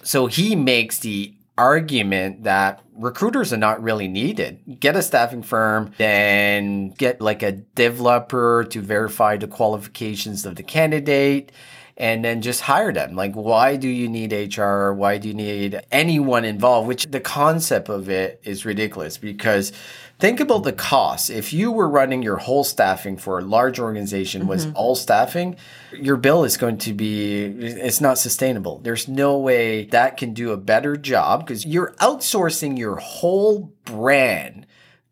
So 0.03 0.25
he 0.25 0.55
makes 0.55 0.99
the 0.99 1.34
argument 1.57 2.43
that 2.43 2.81
recruiters 2.95 3.53
are 3.53 3.57
not 3.57 3.81
really 3.81 4.07
needed. 4.07 4.79
Get 4.79 4.95
a 4.95 5.01
staffing 5.01 5.43
firm, 5.43 5.93
then 5.97 6.89
get 6.91 7.21
like 7.21 7.43
a 7.43 7.53
developer 7.53 8.65
to 8.69 8.81
verify 8.81 9.37
the 9.37 9.47
qualifications 9.47 10.45
of 10.45 10.55
the 10.55 10.63
candidate. 10.63 11.51
and 11.97 12.25
then 12.25 12.41
just 12.41 12.61
hire 12.61 12.91
them. 12.91 13.15
Like, 13.15 13.33
why 13.35 13.77
do 13.77 13.87
you 13.87 14.09
need 14.09 14.33
HR? 14.33 14.91
Why 14.91 15.17
do 15.17 15.29
you 15.29 15.33
need 15.33 15.81
anyone 15.91 16.43
involved? 16.43 16.87
Which 16.87 17.05
the 17.05 17.21
concept 17.21 17.87
of 17.89 18.09
it 18.09 18.41
is 18.43 18.65
ridiculous 18.65 19.17
because 19.17 19.71
think 20.19 20.39
about 20.39 20.63
the 20.63 20.73
cost. 20.73 21.29
If 21.29 21.53
you 21.53 21.71
were 21.71 21.89
running 21.89 22.21
your 22.21 22.37
whole 22.37 22.63
staffing 22.63 23.17
for 23.17 23.39
a 23.39 23.41
large 23.41 23.79
organization 23.79 24.41
mm-hmm. 24.41 24.49
was 24.49 24.67
all 24.73 24.95
staffing, 24.95 25.57
your 25.93 26.17
bill 26.17 26.43
is 26.43 26.57
going 26.57 26.77
to 26.79 26.93
be 26.93 27.43
it's 27.43 28.01
not 28.01 28.17
sustainable. 28.17 28.79
There's 28.79 29.07
no 29.07 29.37
way 29.37 29.85
that 29.85 30.17
can 30.17 30.33
do 30.33 30.51
a 30.51 30.57
better 30.57 30.95
job 30.95 31.45
because 31.45 31.65
you're 31.65 31.93
outsourcing 31.99 32.77
your 32.77 32.97
whole 32.97 33.73
brand 33.85 34.65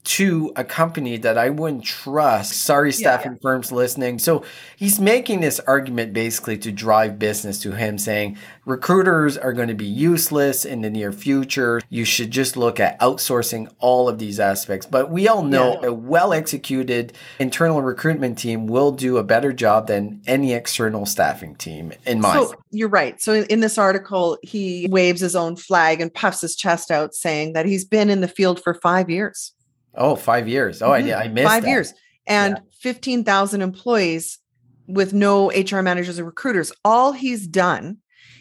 to 0.04 0.52
a 0.56 0.64
company 0.64 1.18
that 1.18 1.38
I 1.38 1.50
wouldn't 1.50 1.86
trust. 1.86 2.54
Sorry, 2.54 2.92
staffing 2.92 3.34
yeah, 3.34 3.38
yeah. 3.38 3.42
firms 3.42 3.72
listening. 3.72 4.20
So 4.20 4.44
he's 4.76 5.00
making 5.00 5.40
this 5.40 5.60
argument 5.62 6.14
basically 6.14 6.58
to 6.60 6.72
drive 6.72 7.18
business 7.18 7.60
to 7.62 7.72
him, 7.72 7.98
saying 7.98 8.38
recruiters 8.66 9.38
are 9.38 9.54
going 9.54 9.70
to 9.70 9.74
be 9.74 9.86
useless 9.86 10.66
in 10.66 10.82
the 10.82 10.90
near 10.90 11.14
future. 11.14 11.82
You 11.90 12.04
should 12.04 12.32
just 12.32 12.58
look 12.58 12.80
at 12.80 13.00
outsourcing 13.00 13.72
all 13.80 14.10
of 14.10 14.20
these 14.20 14.40
aspects. 14.40 14.86
But 14.86 15.10
we 15.10 15.28
all 15.28 15.44
know 15.44 15.80
yeah. 15.82 15.90
a 15.90 15.94
well 15.94 16.34
executed 16.34 17.14
internal 17.40 17.82
recruitment 17.82 18.38
team 18.38 18.68
will 18.68 18.92
do 18.92 19.18
a 19.18 19.24
better 19.24 19.54
job 19.54 19.88
than 19.88 20.22
any 20.28 20.54
external 20.54 21.06
staffing 21.06 21.56
team, 21.56 21.94
in 22.06 22.20
my 22.20 22.34
So 22.34 22.56
you're 22.72 22.90
right. 22.90 23.22
So 23.22 23.34
in, 23.34 23.46
in 23.46 23.60
this 23.62 23.78
article, 23.78 24.38
he 24.44 24.88
waves 24.90 25.22
his 25.22 25.36
own 25.36 25.56
flag 25.56 26.02
and 26.02 26.14
puffs 26.14 26.42
his 26.42 26.56
chest 26.56 26.92
out, 26.92 27.16
saying 27.16 27.54
that 27.54 27.66
he's 27.66 27.86
been 27.86 28.10
in 28.10 28.20
the 28.20 28.28
field 28.28 28.62
for 28.62 28.74
five 28.74 29.10
years. 29.10 29.54
Oh, 29.96 30.16
five 30.16 30.48
years. 30.48 30.82
Oh, 30.82 30.90
mm-hmm. 30.90 31.10
I, 31.10 31.24
I 31.24 31.28
missed 31.28 31.48
five 31.48 31.64
that. 31.64 31.70
years 31.70 31.94
and 32.26 32.56
yeah. 32.58 32.72
15,000 32.82 33.62
employees 33.62 34.40
with 34.88 35.14
no 35.14 35.50
HR 35.52 35.82
managers 35.82 36.20
or 36.20 36.26
recruiters. 36.26 36.72
All 36.84 37.12
he's 37.12 37.48
done, 37.48 37.98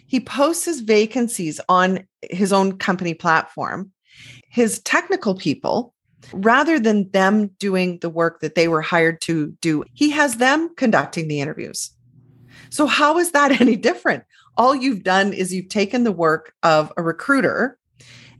he 0.07 0.21
posts 0.21 0.65
his 0.65 0.81
vacancies 0.81 1.61
on 1.69 2.07
his 2.31 2.53
own 2.53 2.79
company 2.79 3.15
platform. 3.15 3.93
His 4.49 4.81
technical 4.81 5.35
people, 5.35 5.95
rather 6.33 6.79
than 6.79 7.11
them 7.11 7.49
doing 7.59 7.99
the 8.01 8.11
work 8.11 8.41
that 8.41 8.55
they 8.55 8.69
were 8.69 8.83
hired 8.83 9.21
to 9.23 9.53
do, 9.61 9.85
he 9.95 10.11
has 10.11 10.37
them 10.37 10.75
conducting 10.77 11.29
the 11.29 11.41
interviews. 11.41 11.91
So, 12.71 12.87
how 12.87 13.19
is 13.19 13.33
that 13.33 13.61
any 13.61 13.77
different? 13.77 14.25
All 14.57 14.75
you've 14.75 15.03
done 15.03 15.33
is 15.33 15.53
you've 15.53 15.71
taken 15.71 16.05
the 16.05 16.13
work 16.13 16.53
of 16.63 16.93
a 16.97 17.03
recruiter 17.03 17.79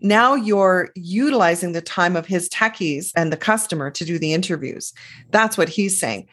now 0.03 0.35
you're 0.35 0.91
utilizing 0.95 1.73
the 1.73 1.81
time 1.81 2.17
of 2.17 2.27
his 2.27 2.49
techies 2.49 3.13
and 3.17 3.33
the 3.33 3.37
customer 3.37 3.91
to 3.93 4.05
do 4.05 4.19
the 4.19 4.35
interviews. 4.35 4.93
That's 5.31 5.57
what 5.57 5.69
he's 5.69 5.99
saying. 5.99 6.27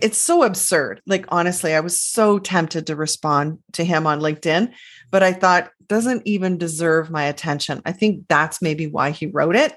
It's 0.00 0.18
so 0.18 0.42
absurd. 0.42 1.00
Like, 1.06 1.26
honestly, 1.28 1.74
I 1.74 1.80
was 1.80 2.00
so 2.00 2.40
tempted 2.40 2.86
to 2.88 2.96
respond 2.96 3.58
to 3.72 3.84
him 3.84 4.06
on 4.06 4.20
LinkedIn, 4.20 4.72
but 5.10 5.22
I 5.22 5.32
thought 5.32 5.70
doesn't 5.86 6.26
even 6.26 6.58
deserve 6.58 7.10
my 7.10 7.24
attention. 7.24 7.82
I 7.84 7.92
think 7.92 8.26
that's 8.28 8.60
maybe 8.60 8.86
why 8.86 9.10
he 9.10 9.26
wrote 9.26 9.54
it 9.54 9.74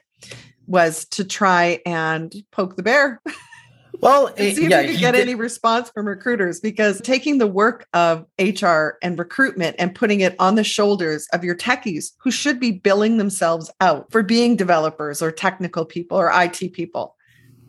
was 0.66 1.06
to 1.06 1.24
try 1.24 1.80
and 1.86 2.34
poke 2.52 2.76
the 2.76 2.84
bear. 2.84 3.22
Well, 4.02 4.34
eh, 4.38 4.54
see 4.54 4.66
if 4.66 4.70
yeah, 4.70 4.82
you 4.82 4.92
could 4.92 5.00
get 5.00 5.12
did. 5.14 5.22
any 5.22 5.36
response 5.36 5.90
from 5.90 6.08
recruiters 6.08 6.60
because 6.60 7.02
taking 7.02 7.38
the 7.38 7.48
work 7.48 7.88
of 7.94 8.26
HR 8.40 8.98
and 9.02 9.18
recruitment 9.18 9.76
and 9.80 9.94
putting 9.94 10.22
it 10.22 10.36
on 10.40 10.56
the 10.56 10.64
shoulders 10.64 11.28
of 11.34 11.44
your 11.44 11.56
techies 11.56 12.12
who 12.20 12.32
should 12.32 12.60
be 12.60 12.72
billing 12.72 13.18
themselves 13.18 13.72
out 13.82 14.12
for 14.12 14.24
being 14.24 14.56
developers 14.56 15.22
or 15.22 15.32
technical 15.32 15.86
people 15.86 16.18
or 16.18 16.32
IT 16.34 16.74
people, 16.74 17.16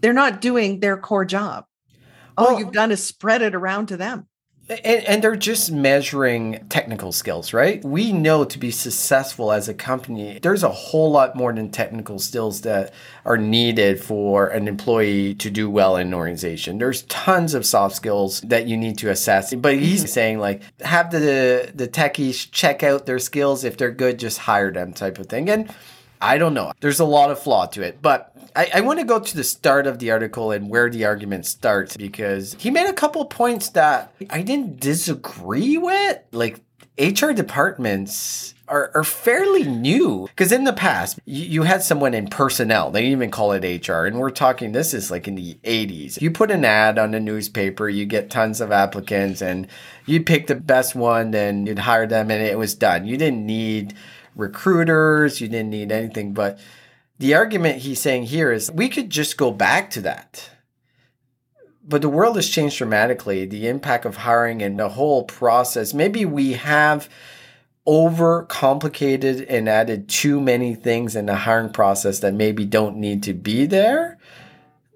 they're 0.01 0.13
not 0.13 0.41
doing 0.41 0.81
their 0.81 0.97
core 0.97 1.25
job. 1.25 1.65
All 2.37 2.49
well, 2.49 2.59
you've 2.59 2.73
done 2.73 2.91
is 2.91 3.03
spread 3.03 3.43
it 3.43 3.55
around 3.55 3.87
to 3.87 3.97
them. 3.97 4.29
And, 4.69 5.05
and, 5.05 5.23
they're 5.23 5.37
just 5.37 5.71
measuring 5.71 6.67
technical 6.69 7.13
skills, 7.13 7.53
right? 7.53 7.85
We 7.85 8.13
know 8.13 8.45
to 8.45 8.59
be 8.59 8.73
successful 8.73 9.53
as 9.53 9.69
a 9.69 9.75
company, 9.75 10.41
there's 10.43 10.65
a 10.65 10.71
whole 10.71 11.13
lot 11.13 11.37
more 11.37 11.53
than 11.53 11.71
technical 11.71 12.19
skills 12.19 12.63
that 12.63 12.93
are 13.25 13.37
needed 13.37 14.03
for 14.03 14.49
an 14.49 14.67
employee 14.67 15.37
to 15.37 15.51
do 15.51 15.71
well 15.71 15.97
in 15.97 16.09
an 16.09 16.15
organization. 16.15 16.79
There's 16.79 17.03
tons 17.03 17.55
of 17.55 17.65
soft 17.65 17.95
skills 17.95 18.41
that 18.41 18.67
you 18.67 18.77
need 18.77 18.99
to 18.99 19.11
assess. 19.11 19.55
But 19.55 19.77
he's 19.77 20.01
mm-hmm. 20.01 20.09
saying 20.09 20.39
like 20.41 20.63
have 20.81 21.13
the 21.13 21.71
the 21.73 21.87
techies 21.87 22.51
check 22.51 22.83
out 22.83 23.07
their 23.07 23.21
skills. 23.21 23.63
If 23.63 23.77
they're 23.77 23.93
good, 23.93 24.19
just 24.19 24.39
hire 24.39 24.73
them 24.73 24.93
type 24.93 25.19
of 25.19 25.27
thing. 25.27 25.49
And 25.49 25.73
I 26.27 26.39
don't 26.39 26.55
know. 26.55 26.73
There's 26.81 27.01
a 27.01 27.05
lot 27.05 27.31
of 27.31 27.39
flaw 27.39 27.67
to 27.67 27.83
it, 27.83 28.03
but 28.03 28.35
I, 28.57 28.71
I 28.75 28.81
want 28.81 28.99
to 28.99 29.05
go 29.05 29.21
to 29.21 29.37
the 29.37 29.45
start 29.45 29.87
of 29.87 30.01
the 30.01 30.11
article 30.11 30.51
and 30.51 30.69
where 30.69 30.91
the 30.91 31.05
argument 31.05 31.47
starts 31.47 31.97
because 31.97 32.57
he 32.59 32.71
made 32.71 32.89
a 32.89 32.93
couple 32.93 33.25
points 33.27 33.69
that 33.71 34.13
I 34.29 34.43
didn't 34.43 34.81
disagree 34.81 35.79
with. 35.79 36.19
Like 36.33 36.61
HR 36.99 37.31
departments 37.31 38.55
are, 38.69 38.91
are 38.95 39.05
fairly 39.05 39.63
new 39.63 40.27
because 40.27 40.51
in 40.51 40.65
the 40.65 40.73
past 40.73 41.21
you, 41.25 41.45
you, 41.45 41.63
had 41.63 41.83
someone 41.83 42.15
in 42.15 42.27
personnel 42.27 42.91
they 42.91 43.07
even 43.07 43.31
call 43.31 43.53
it 43.53 43.89
hr 43.89 44.07
and 44.07 44.19
we're 44.19 44.31
talking 44.31 44.73
this 44.73 44.93
is 44.93 45.11
like 45.11 45.29
in 45.29 45.37
the 45.37 45.55
80s 45.63 46.21
you 46.21 46.31
put 46.31 46.51
an 46.51 46.65
ad 46.65 46.99
on 46.99 47.13
the 47.13 47.21
newspaper 47.21 47.89
you 47.89 48.07
get 48.07 48.29
tons 48.29 48.61
of 48.61 48.73
applicants 48.73 49.41
and 49.41 49.69
you 50.05 50.23
pick 50.23 50.49
the 50.49 50.57
best 50.57 50.97
one 50.97 51.31
then 51.31 51.67
you'd 51.67 51.79
hire 51.79 52.07
them 52.07 52.31
and 52.31 52.43
it 52.43 52.59
was 52.59 52.75
done 52.75 53.07
you 53.07 53.17
didn't 53.17 53.47
need 53.47 53.95
recruiters 54.37 55.41
you 55.41 55.49
didn't 55.49 55.71
need 55.71 55.89
mm-hmm. 55.89 56.05
anything 56.05 56.33
but 56.33 56.59
the 57.19 57.35
argument 57.35 57.79
he's 57.79 58.01
saying 58.01 58.25
here 58.25 58.53
is 58.53 58.71
we 58.71 58.89
could 58.89 59.11
just 59.11 59.37
go 59.37 59.51
back 59.51 59.91
to 59.91 60.01
that. 60.03 60.51
But 61.83 62.03
the 62.03 62.09
world 62.09 62.37
has 62.37 62.49
changed 62.49 62.79
dramatically. 62.79 63.47
The 63.47 63.69
impact 63.69 64.05
of 64.05 64.19
hiring 64.19 64.61
and 64.61 64.79
the 64.79 64.91
whole 64.91 65.25
process. 65.25 65.95
Maybe 65.95 66.25
we 66.25 66.55
have 66.55 67.09
over 67.87 68.43
complicated 68.45 69.43
and 69.43 69.69
added 69.69 70.09
too 70.09 70.41
many 70.41 70.75
things 70.75 71.15
in 71.15 71.27
the 71.27 71.37
hiring 71.37 71.73
process 71.73 72.19
that 72.19 72.35
maybe 72.35 72.65
don't 72.65 72.97
need 72.97 73.23
to 73.23 73.33
be 73.33 73.65
there. 73.65 74.19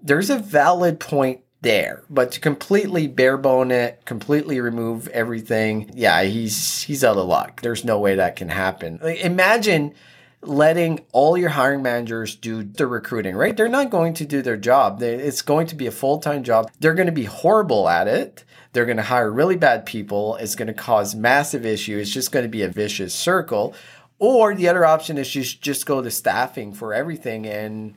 There's 0.03 0.31
a 0.31 0.39
valid 0.39 0.99
point 0.99 1.43
there, 1.63 2.05
but 2.09 2.33
to 2.33 2.41
completely 2.41 3.07
barebone 3.07 3.71
it, 3.71 4.05
completely 4.07 4.61
remove 4.61 5.09
everything, 5.09 5.91
yeah, 5.95 6.23
he's 6.23 6.83
he's 6.83 7.05
out 7.05 7.17
of 7.17 7.27
luck. 7.27 7.61
There's 7.61 7.85
no 7.85 7.99
way 7.99 8.15
that 8.17 8.37
can 8.37 8.49
happen. 8.49 8.99
Like, 9.03 9.21
imagine 9.21 9.95
letting 10.43 11.01
all 11.13 11.37
your 11.37 11.51
hiring 11.51 11.83
managers 11.83 12.35
do 12.35 12.63
the 12.63 12.87
recruiting, 12.87 13.37
right? 13.37 13.57
They're 13.57 13.69
not 13.69 13.91
going 13.91 14.15
to 14.15 14.25
do 14.25 14.41
their 14.41 14.57
job. 14.57 15.03
It's 15.03 15.43
going 15.43 15.67
to 15.67 15.75
be 15.75 15.87
a 15.87 15.93
full 15.93 16.19
time 16.19 16.43
job. 16.43 16.71
They're 16.81 16.95
going 16.95 17.07
to 17.07 17.13
be 17.13 17.25
horrible 17.25 17.89
at 17.89 18.09
it. 18.09 18.45
They're 18.73 18.87
going 18.87 18.97
to 18.97 19.03
hire 19.03 19.31
really 19.31 19.57
bad 19.57 19.85
people. 19.85 20.37
It's 20.37 20.55
going 20.55 20.69
to 20.69 20.75
cause 20.75 21.15
massive 21.15 21.67
issues. 21.67 22.03
It's 22.03 22.15
just 22.15 22.33
going 22.33 22.45
to 22.45 22.49
be 22.49 22.63
a 22.63 22.69
vicious 22.69 23.13
circle. 23.13 23.75
Or 24.19 24.55
the 24.55 24.69
other 24.69 24.85
option 24.85 25.19
is 25.19 25.29
just 25.29 25.61
just 25.61 25.87
go 25.87 26.03
to 26.03 26.11
staffing 26.11 26.73
for 26.73 26.95
everything 26.95 27.47
and 27.47 27.95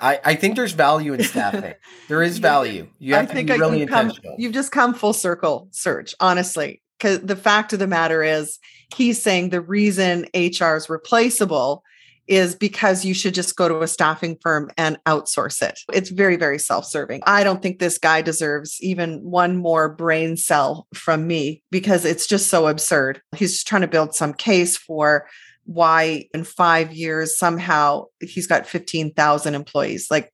I, 0.00 0.20
I 0.24 0.34
think 0.34 0.56
there's 0.56 0.72
value 0.72 1.12
in 1.12 1.22
staffing. 1.24 1.74
there 2.08 2.22
is 2.22 2.38
value. 2.50 2.88
You 2.98 3.14
have 3.14 3.30
I 3.30 3.34
to 3.34 3.44
be 3.44 3.52
really 3.52 3.82
intentional. 3.82 4.32
Come, 4.32 4.34
you've 4.38 4.52
just 4.52 4.72
come 4.72 4.94
full 4.94 5.12
circle, 5.12 5.68
Serge, 5.70 6.14
honestly. 6.20 6.82
Because 6.98 7.20
the 7.20 7.36
fact 7.36 7.72
of 7.72 7.78
the 7.78 7.86
matter 7.86 8.22
is, 8.22 8.58
he's 8.94 9.22
saying 9.22 9.50
the 9.50 9.60
reason 9.60 10.26
HR 10.34 10.74
is 10.76 10.88
replaceable 10.88 11.84
is 12.28 12.54
because 12.54 13.04
you 13.04 13.14
should 13.14 13.34
just 13.34 13.56
go 13.56 13.68
to 13.68 13.80
a 13.80 13.88
staffing 13.88 14.36
firm 14.42 14.70
and 14.76 14.98
outsource 15.06 15.62
it. 15.62 15.80
It's 15.92 16.10
very, 16.10 16.36
very 16.36 16.58
self 16.58 16.84
serving. 16.84 17.22
I 17.26 17.42
don't 17.42 17.62
think 17.62 17.78
this 17.78 17.98
guy 17.98 18.20
deserves 18.22 18.76
even 18.80 19.22
one 19.22 19.56
more 19.56 19.88
brain 19.88 20.36
cell 20.36 20.86
from 20.94 21.26
me 21.26 21.62
because 21.70 22.04
it's 22.04 22.26
just 22.26 22.48
so 22.48 22.66
absurd. 22.66 23.22
He's 23.34 23.64
trying 23.64 23.82
to 23.82 23.88
build 23.88 24.14
some 24.14 24.34
case 24.34 24.76
for 24.76 25.26
why 25.68 26.24
in 26.32 26.44
five 26.44 26.94
years 26.94 27.38
somehow 27.38 28.04
he's 28.20 28.46
got 28.46 28.66
15,000 28.66 29.54
employees. 29.54 30.06
Like, 30.10 30.32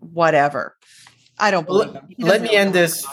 whatever. 0.00 0.76
I 1.38 1.52
don't 1.52 1.66
believe 1.66 1.94
him. 1.94 2.02
Let 2.18 2.42
me 2.42 2.56
end 2.56 2.72
this 2.72 3.06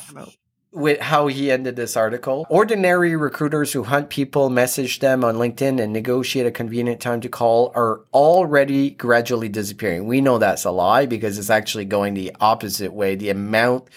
with 0.72 1.00
how 1.00 1.28
he 1.28 1.52
ended 1.52 1.76
this 1.76 1.96
article. 1.96 2.48
Ordinary 2.50 3.16
recruiters 3.16 3.72
who 3.72 3.84
hunt 3.84 4.10
people, 4.10 4.50
message 4.50 4.98
them 4.98 5.24
on 5.24 5.36
LinkedIn, 5.36 5.80
and 5.80 5.94
negotiate 5.94 6.48
a 6.48 6.52
convenient 6.52 7.00
time 7.00 7.22
to 7.22 7.30
call 7.30 7.72
are 7.76 8.02
already 8.16 8.90
gradually 8.90 9.48
disappearing. 9.48 10.08
We 10.08 10.22
know 10.22 10.40
that's 10.40 10.66
a 10.66 10.72
lie 10.72 11.06
because 11.06 11.38
it's 11.38 11.52
actually 11.52 11.86
going 11.86 12.16
the 12.16 12.36
opposite 12.40 12.94
way. 12.94 13.14
The 13.14 13.30
amount 13.30 13.90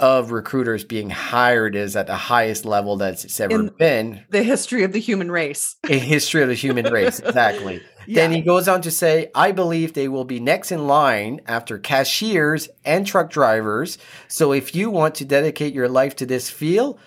of 0.00 0.32
recruiters 0.32 0.82
being 0.82 1.10
hired 1.10 1.76
is 1.76 1.94
at 1.94 2.06
the 2.06 2.16
highest 2.16 2.64
level 2.64 2.96
that's 2.96 3.24
it's 3.24 3.38
ever 3.38 3.54
In 3.54 3.68
been. 3.78 4.24
The 4.30 4.42
history 4.42 4.82
of 4.82 4.92
the 4.92 4.98
human 4.98 5.30
race. 5.30 5.76
A 5.88 5.98
history 5.98 6.42
of 6.42 6.48
the 6.48 6.54
human 6.54 6.86
race, 6.92 7.20
exactly. 7.20 7.76
yeah. 7.76 7.80
Then 8.20 8.32
he 8.32 8.40
goes 8.40 8.66
on 8.66 8.80
to 8.82 8.90
say, 8.90 9.30
I 9.34 9.52
believe 9.52 9.92
they 9.92 10.08
will 10.08 10.24
be 10.24 10.40
next 10.40 10.72
in 10.72 10.86
line 10.88 11.42
after 11.46 11.78
cashiers 11.78 12.68
and 12.84 13.06
truck 13.06 13.30
drivers. 13.30 13.98
So 14.26 14.52
if 14.52 14.74
you 14.74 14.90
want 14.90 15.14
to 15.16 15.24
dedicate 15.24 15.74
your 15.74 15.88
life 15.88 16.16
to 16.16 16.26
this 16.26 16.50
field, 16.50 16.98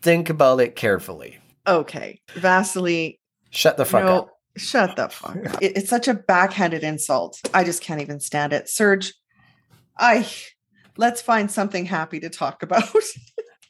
think 0.00 0.30
about 0.30 0.60
it 0.60 0.76
carefully. 0.76 1.38
Okay. 1.66 2.20
Vasily. 2.34 3.20
Shut 3.50 3.76
the 3.76 3.84
fuck 3.84 4.04
up. 4.04 4.28
Shut 4.56 4.96
the 4.96 5.08
fuck 5.08 5.36
up. 5.46 5.62
It, 5.62 5.76
it's 5.76 5.90
such 5.90 6.08
a 6.08 6.14
backhanded 6.14 6.84
insult. 6.84 7.38
I 7.52 7.64
just 7.64 7.82
can't 7.82 8.00
even 8.00 8.20
stand 8.20 8.52
it. 8.52 8.68
Serge, 8.68 9.12
I 9.98 10.26
let's 10.96 11.22
find 11.22 11.50
something 11.50 11.86
happy 11.86 12.20
to 12.20 12.28
talk 12.28 12.62
about. 12.62 12.84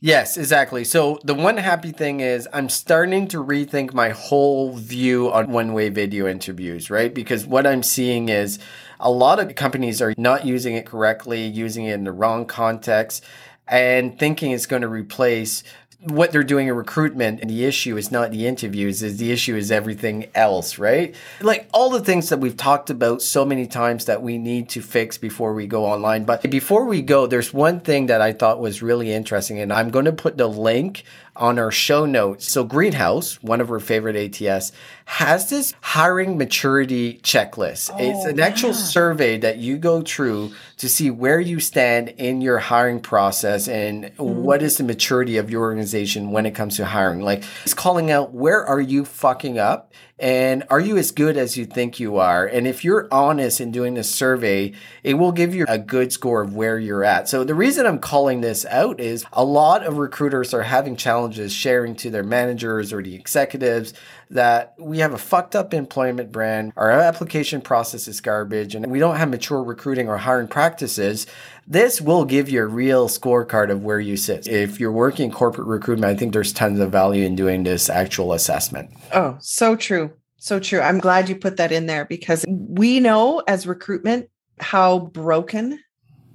Yes, 0.01 0.37
exactly. 0.37 0.85
So 0.85 1.19
the 1.25 1.35
one 1.35 1.57
happy 1.57 1.91
thing 1.91 2.21
is 2.21 2.47
I'm 2.53 2.69
starting 2.69 3.29
to 3.29 3.43
rethink 3.43 3.95
my 3.95 4.11
whole 4.11 4.77
view 4.77 5.33
on 5.33 5.51
one-way 5.51 5.89
video 5.89 6.29
interviews, 6.29 6.91
right? 6.91 7.13
Because 7.13 7.47
what 7.47 7.67
I'm 7.67 7.83
seeing 7.83 8.29
is 8.29 8.59
a 9.01 9.11
lot 9.11 9.41
of 9.41 9.55
companies 9.55 10.03
are 10.03 10.13
not 10.19 10.45
using 10.45 10.75
it 10.77 10.85
correctly, 10.85 11.47
using 11.47 11.87
it 11.87 11.95
in 11.95 12.05
the 12.05 12.13
wrong 12.13 12.45
context 12.45 13.25
and 13.69 14.19
thinking 14.19 14.53
it's 14.53 14.67
going 14.67 14.83
to 14.83 14.89
replace 14.89 15.65
what 16.01 16.31
they're 16.31 16.45
doing 16.45 16.69
in 16.69 16.75
recruitment 16.75 17.41
and 17.41 17.51
the 17.51 17.65
issue 17.65 17.97
is 17.97 18.11
not 18.11 18.31
the 18.31 18.47
interviews 18.47 19.03
is 19.03 19.17
the 19.17 19.33
issue 19.33 19.57
is 19.57 19.71
everything 19.71 20.27
else 20.35 20.79
right? 20.79 21.15
Like 21.41 21.69
all 21.73 21.91
the 21.91 22.01
things 22.01 22.29
that 22.29 22.39
we've 22.39 22.57
talked 22.57 22.91
about 22.91 23.23
so 23.23 23.45
many 23.45 23.67
times 23.67 24.05
that 24.05 24.23
we 24.23 24.39
need 24.39 24.69
to 24.71 24.83
fix 24.83 25.19
before 25.19 25.55
we 25.55 25.67
go 25.67 25.85
online. 25.85 26.25
But 26.25 26.49
before 26.51 26.85
we 26.85 27.03
go 27.03 27.27
there's 27.27 27.53
one 27.53 27.81
thing 27.81 28.07
that 28.07 28.21
i 28.21 28.33
thought 28.33 28.61
was 28.61 28.83
really 28.83 29.13
interesting 29.13 29.59
and 29.59 29.73
i'm 29.73 29.91
going 29.91 30.05
to 30.05 30.13
put 30.13 30.37
the 30.37 30.47
link 30.47 31.05
on 31.37 31.59
our 31.59 31.71
show 31.71 32.07
notes. 32.07 32.51
So 32.51 32.65
Greenhouse, 32.65 33.43
one 33.43 33.61
of 33.61 33.71
our 33.71 33.81
favorite 33.81 34.17
ATS, 34.17 34.73
has 35.07 35.51
this 35.51 35.75
hiring 35.81 36.37
maturity 36.37 37.21
checklist. 37.23 37.91
Oh, 37.93 37.97
it's 37.99 38.25
an 38.25 38.41
actual 38.41 38.71
yeah. 38.71 38.77
survey 38.77 39.39
that 39.39 39.59
you 39.59 39.79
go 39.79 40.03
through 40.03 40.53
to 40.79 40.89
see 40.89 41.11
where 41.11 41.41
you 41.41 41.61
stand 41.61 42.09
in 42.11 42.41
your 42.41 42.59
hiring 42.59 43.01
process 43.01 43.69
and 43.69 44.05
mm-hmm. 44.05 44.43
what 44.43 44.63
is 44.63 44.79
the 44.79 44.85
maturity 44.85 45.37
of 45.37 45.51
your 45.51 45.63
organization 45.63 46.33
when 46.33 46.47
it 46.47 46.55
comes 46.55 46.77
to 46.77 46.85
hiring. 46.85 47.21
Like 47.21 47.45
it's 47.63 47.75
calling 47.75 48.11
out 48.11 48.33
where 48.33 48.65
are 48.65 48.81
you 48.81 49.05
fucking 49.05 49.59
up 49.59 49.93
and 50.19 50.65
are 50.71 50.81
you 50.81 50.97
as 50.97 51.11
good 51.11 51.37
as 51.37 51.59
you 51.59 51.67
think 51.67 52.01
you 52.01 52.17
are? 52.17 52.47
And 52.47 52.67
if 52.67 52.85
you're 52.85 53.07
honest 53.13 53.61
in 53.61 53.71
doing 53.71 53.95
this 53.95 54.09
survey, 54.09 54.73
it 55.03 55.15
will 55.15 55.33
give 55.33 55.55
you 55.55 55.67
a 55.69 55.79
good 55.79 56.11
score 56.11 56.41
of 56.41 56.55
where 56.55 56.79
you're 56.79 57.05
at. 57.05 57.29
So 57.29 57.45
the 57.45 57.55
reason 57.55 57.85
I'm 57.85 57.99
calling 57.99 58.41
this 58.41 58.65
out 58.67 58.99
is 58.99 59.27
a 59.33 59.45
lot 59.45 59.85
of 59.85 59.99
recruiters 59.99 60.55
are 60.55 60.63
having 60.63 60.97
challenges 60.97 61.53
sharing 61.53 61.95
to 61.97 62.11
their 62.11 62.23
managers 62.23 62.95
or 62.95 63.03
the 63.03 63.15
executives 63.15 63.93
that 64.31 64.75
we 64.79 64.99
have 64.99 65.13
a 65.13 65.19
fucked 65.19 65.55
up 65.55 65.73
employment 65.73 66.33
brand, 66.33 66.73
our 66.77 66.91
application 66.91 67.61
process 67.61 68.09
is 68.09 68.21
garbage, 68.21 68.75
and 68.75 68.91
we 68.91 68.99
don't 68.99 69.17
have 69.17 69.31
mature 69.31 69.63
recruiting 69.63 70.09
or 70.09 70.17
hiring 70.17 70.49
practices, 70.49 71.27
this 71.67 72.01
will 72.01 72.25
give 72.25 72.49
you 72.49 72.63
a 72.63 72.67
real 72.67 73.09
scorecard 73.09 73.71
of 73.71 73.83
where 73.83 74.01
you 74.01 74.17
sit. 74.17 74.47
If 74.47 74.79
you're 74.79 74.93
working 74.93 75.31
corporate 75.31 75.67
recruitment, 75.67 76.11
I 76.11 76.17
think 76.17 76.33
there's 76.33 76.53
tons 76.53 76.79
of 76.81 76.93
value 76.93 77.25
in 77.25 77.35
doing 77.35 77.65
this 77.65 77.91
actual 77.91 78.33
assessment. 78.33 78.91
Oh, 79.13 79.37
so 79.41 79.75
true. 79.77 80.13
So 80.39 80.61
true. 80.61 80.81
I'm 80.81 80.99
glad 80.99 81.29
you 81.29 81.35
put 81.35 81.57
that 81.57 81.73
in 81.73 81.87
there 81.87 82.05
because 82.05 82.45
we 82.49 83.01
know 83.01 83.43
as 83.49 83.67
recruitment 83.67 84.29
how 84.61 84.99
broken 84.99 85.81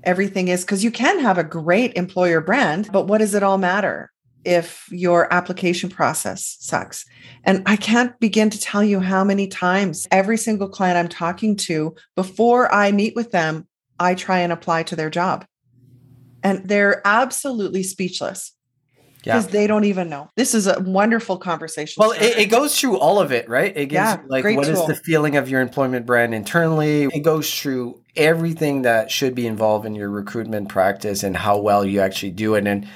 everything 0.04 0.48
is 0.48 0.62
because 0.62 0.84
you 0.84 0.92
can 0.92 1.20
have 1.20 1.38
a 1.38 1.44
great 1.44 1.94
employer 1.96 2.42
brand, 2.42 2.90
but 2.92 3.08
what 3.08 3.20
does 3.20 3.34
it 3.34 3.44
all 3.44 3.58
matter? 3.58 4.12
if 4.44 4.88
your 4.92 5.32
application 5.32 5.90
process 5.90 6.58
sucks. 6.60 7.06
And 7.44 7.64
I 7.66 7.76
can't 7.76 8.20
begin 8.20 8.50
to 8.50 8.60
tell 8.60 8.84
you 8.84 9.00
how 9.00 9.24
many 9.24 9.48
times 9.48 10.08
every 10.12 10.38
single 10.38 10.68
client 10.68 10.98
I'm 10.98 11.10
talking 11.10 11.56
to, 11.58 11.96
before 12.16 12.74
I 12.74 12.92
meet 12.92 13.16
with 13.16 13.32
them, 13.32 13.68
I 14.02 14.16
try 14.16 14.40
and 14.40 14.52
apply 14.52 14.84
to 14.84 14.96
their 14.96 15.10
job. 15.10 15.46
And 16.44 16.68
they're 16.68 17.02
absolutely 17.06 17.84
speechless 17.84 18.54
because 19.20 19.46
yeah. 19.46 19.52
they 19.52 19.68
don't 19.68 19.84
even 19.84 20.10
know. 20.10 20.32
This 20.36 20.56
is 20.56 20.66
a 20.66 20.80
wonderful 20.80 21.38
conversation. 21.38 22.02
Well, 22.02 22.12
it, 22.14 22.40
it, 22.40 22.46
goes 22.48 22.80
through 22.80 22.98
all 22.98 23.20
of 23.20 23.32
it, 23.32 23.48
right? 23.48 23.72
It 23.78 23.86
gives 23.86 23.94
yeah, 23.94 24.18
like 24.28 24.44
what 24.44 24.66
tool. 24.66 24.82
is 24.82 24.88
the 24.88 24.96
feeling 24.96 25.36
of 25.36 25.48
your 25.48 25.62
employment 25.62 26.08
brand 26.08 26.34
internally. 26.34 27.04
It 27.04 27.20
goes 27.20 27.54
through 27.54 28.02
everything 28.16 28.82
that 28.82 29.12
should 29.12 29.36
be 29.36 29.46
involved 29.46 29.86
in 29.86 29.94
your 29.94 30.10
recruitment 30.10 30.70
practice 30.70 31.22
and 31.22 31.38
how 31.38 31.60
well 31.60 31.86
you 31.86 32.02
actually 32.02 32.32
do 32.32 32.56
it. 32.56 32.66
And 32.66 32.88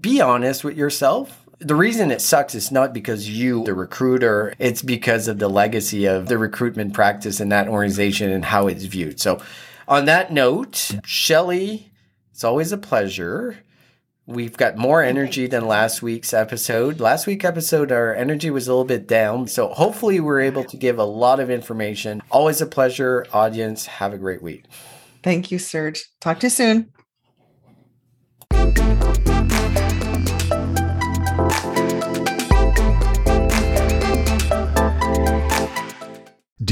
be 0.00 0.22
honest 0.22 0.64
with 0.64 0.78
yourself. 0.78 1.42
The 1.58 1.74
reason 1.74 2.10
it 2.10 2.22
sucks 2.22 2.54
is 2.54 2.72
not 2.72 2.94
because 2.94 3.28
you, 3.28 3.64
the 3.64 3.74
recruiter, 3.74 4.54
it's 4.58 4.82
because 4.82 5.28
of 5.28 5.38
the 5.38 5.48
legacy 5.48 6.06
of 6.06 6.28
the 6.28 6.38
recruitment 6.38 6.94
practice 6.94 7.40
in 7.40 7.50
that 7.50 7.68
organization 7.68 8.30
and 8.30 8.44
how 8.44 8.66
it's 8.66 8.84
viewed. 8.84 9.20
So, 9.20 9.40
on 9.86 10.04
that 10.06 10.32
note, 10.32 10.92
Shelley, 11.04 11.92
it's 12.30 12.44
always 12.44 12.72
a 12.72 12.78
pleasure. 12.78 13.58
We've 14.26 14.56
got 14.56 14.78
more 14.78 15.02
energy 15.02 15.46
than 15.46 15.66
last 15.66 16.00
week's 16.00 16.32
episode. 16.32 16.98
Last 16.98 17.26
week 17.26 17.44
episode, 17.44 17.92
our 17.92 18.14
energy 18.14 18.50
was 18.50 18.66
a 18.66 18.72
little 18.72 18.86
bit 18.86 19.06
down. 19.06 19.46
So 19.48 19.68
hopefully 19.68 20.18
we're 20.18 20.40
able 20.40 20.64
to 20.64 20.76
give 20.78 20.98
a 20.98 21.04
lot 21.04 21.40
of 21.40 21.50
information. 21.50 22.22
Always 22.30 22.62
a 22.62 22.66
pleasure, 22.66 23.26
audience. 23.34 23.84
Have 23.86 24.14
a 24.14 24.18
great 24.18 24.42
week. 24.42 24.64
Thank 25.22 25.50
you, 25.50 25.58
Serge. 25.58 26.06
Talk 26.20 26.40
to 26.40 26.46
you 26.46 26.50
soon. 26.50 26.93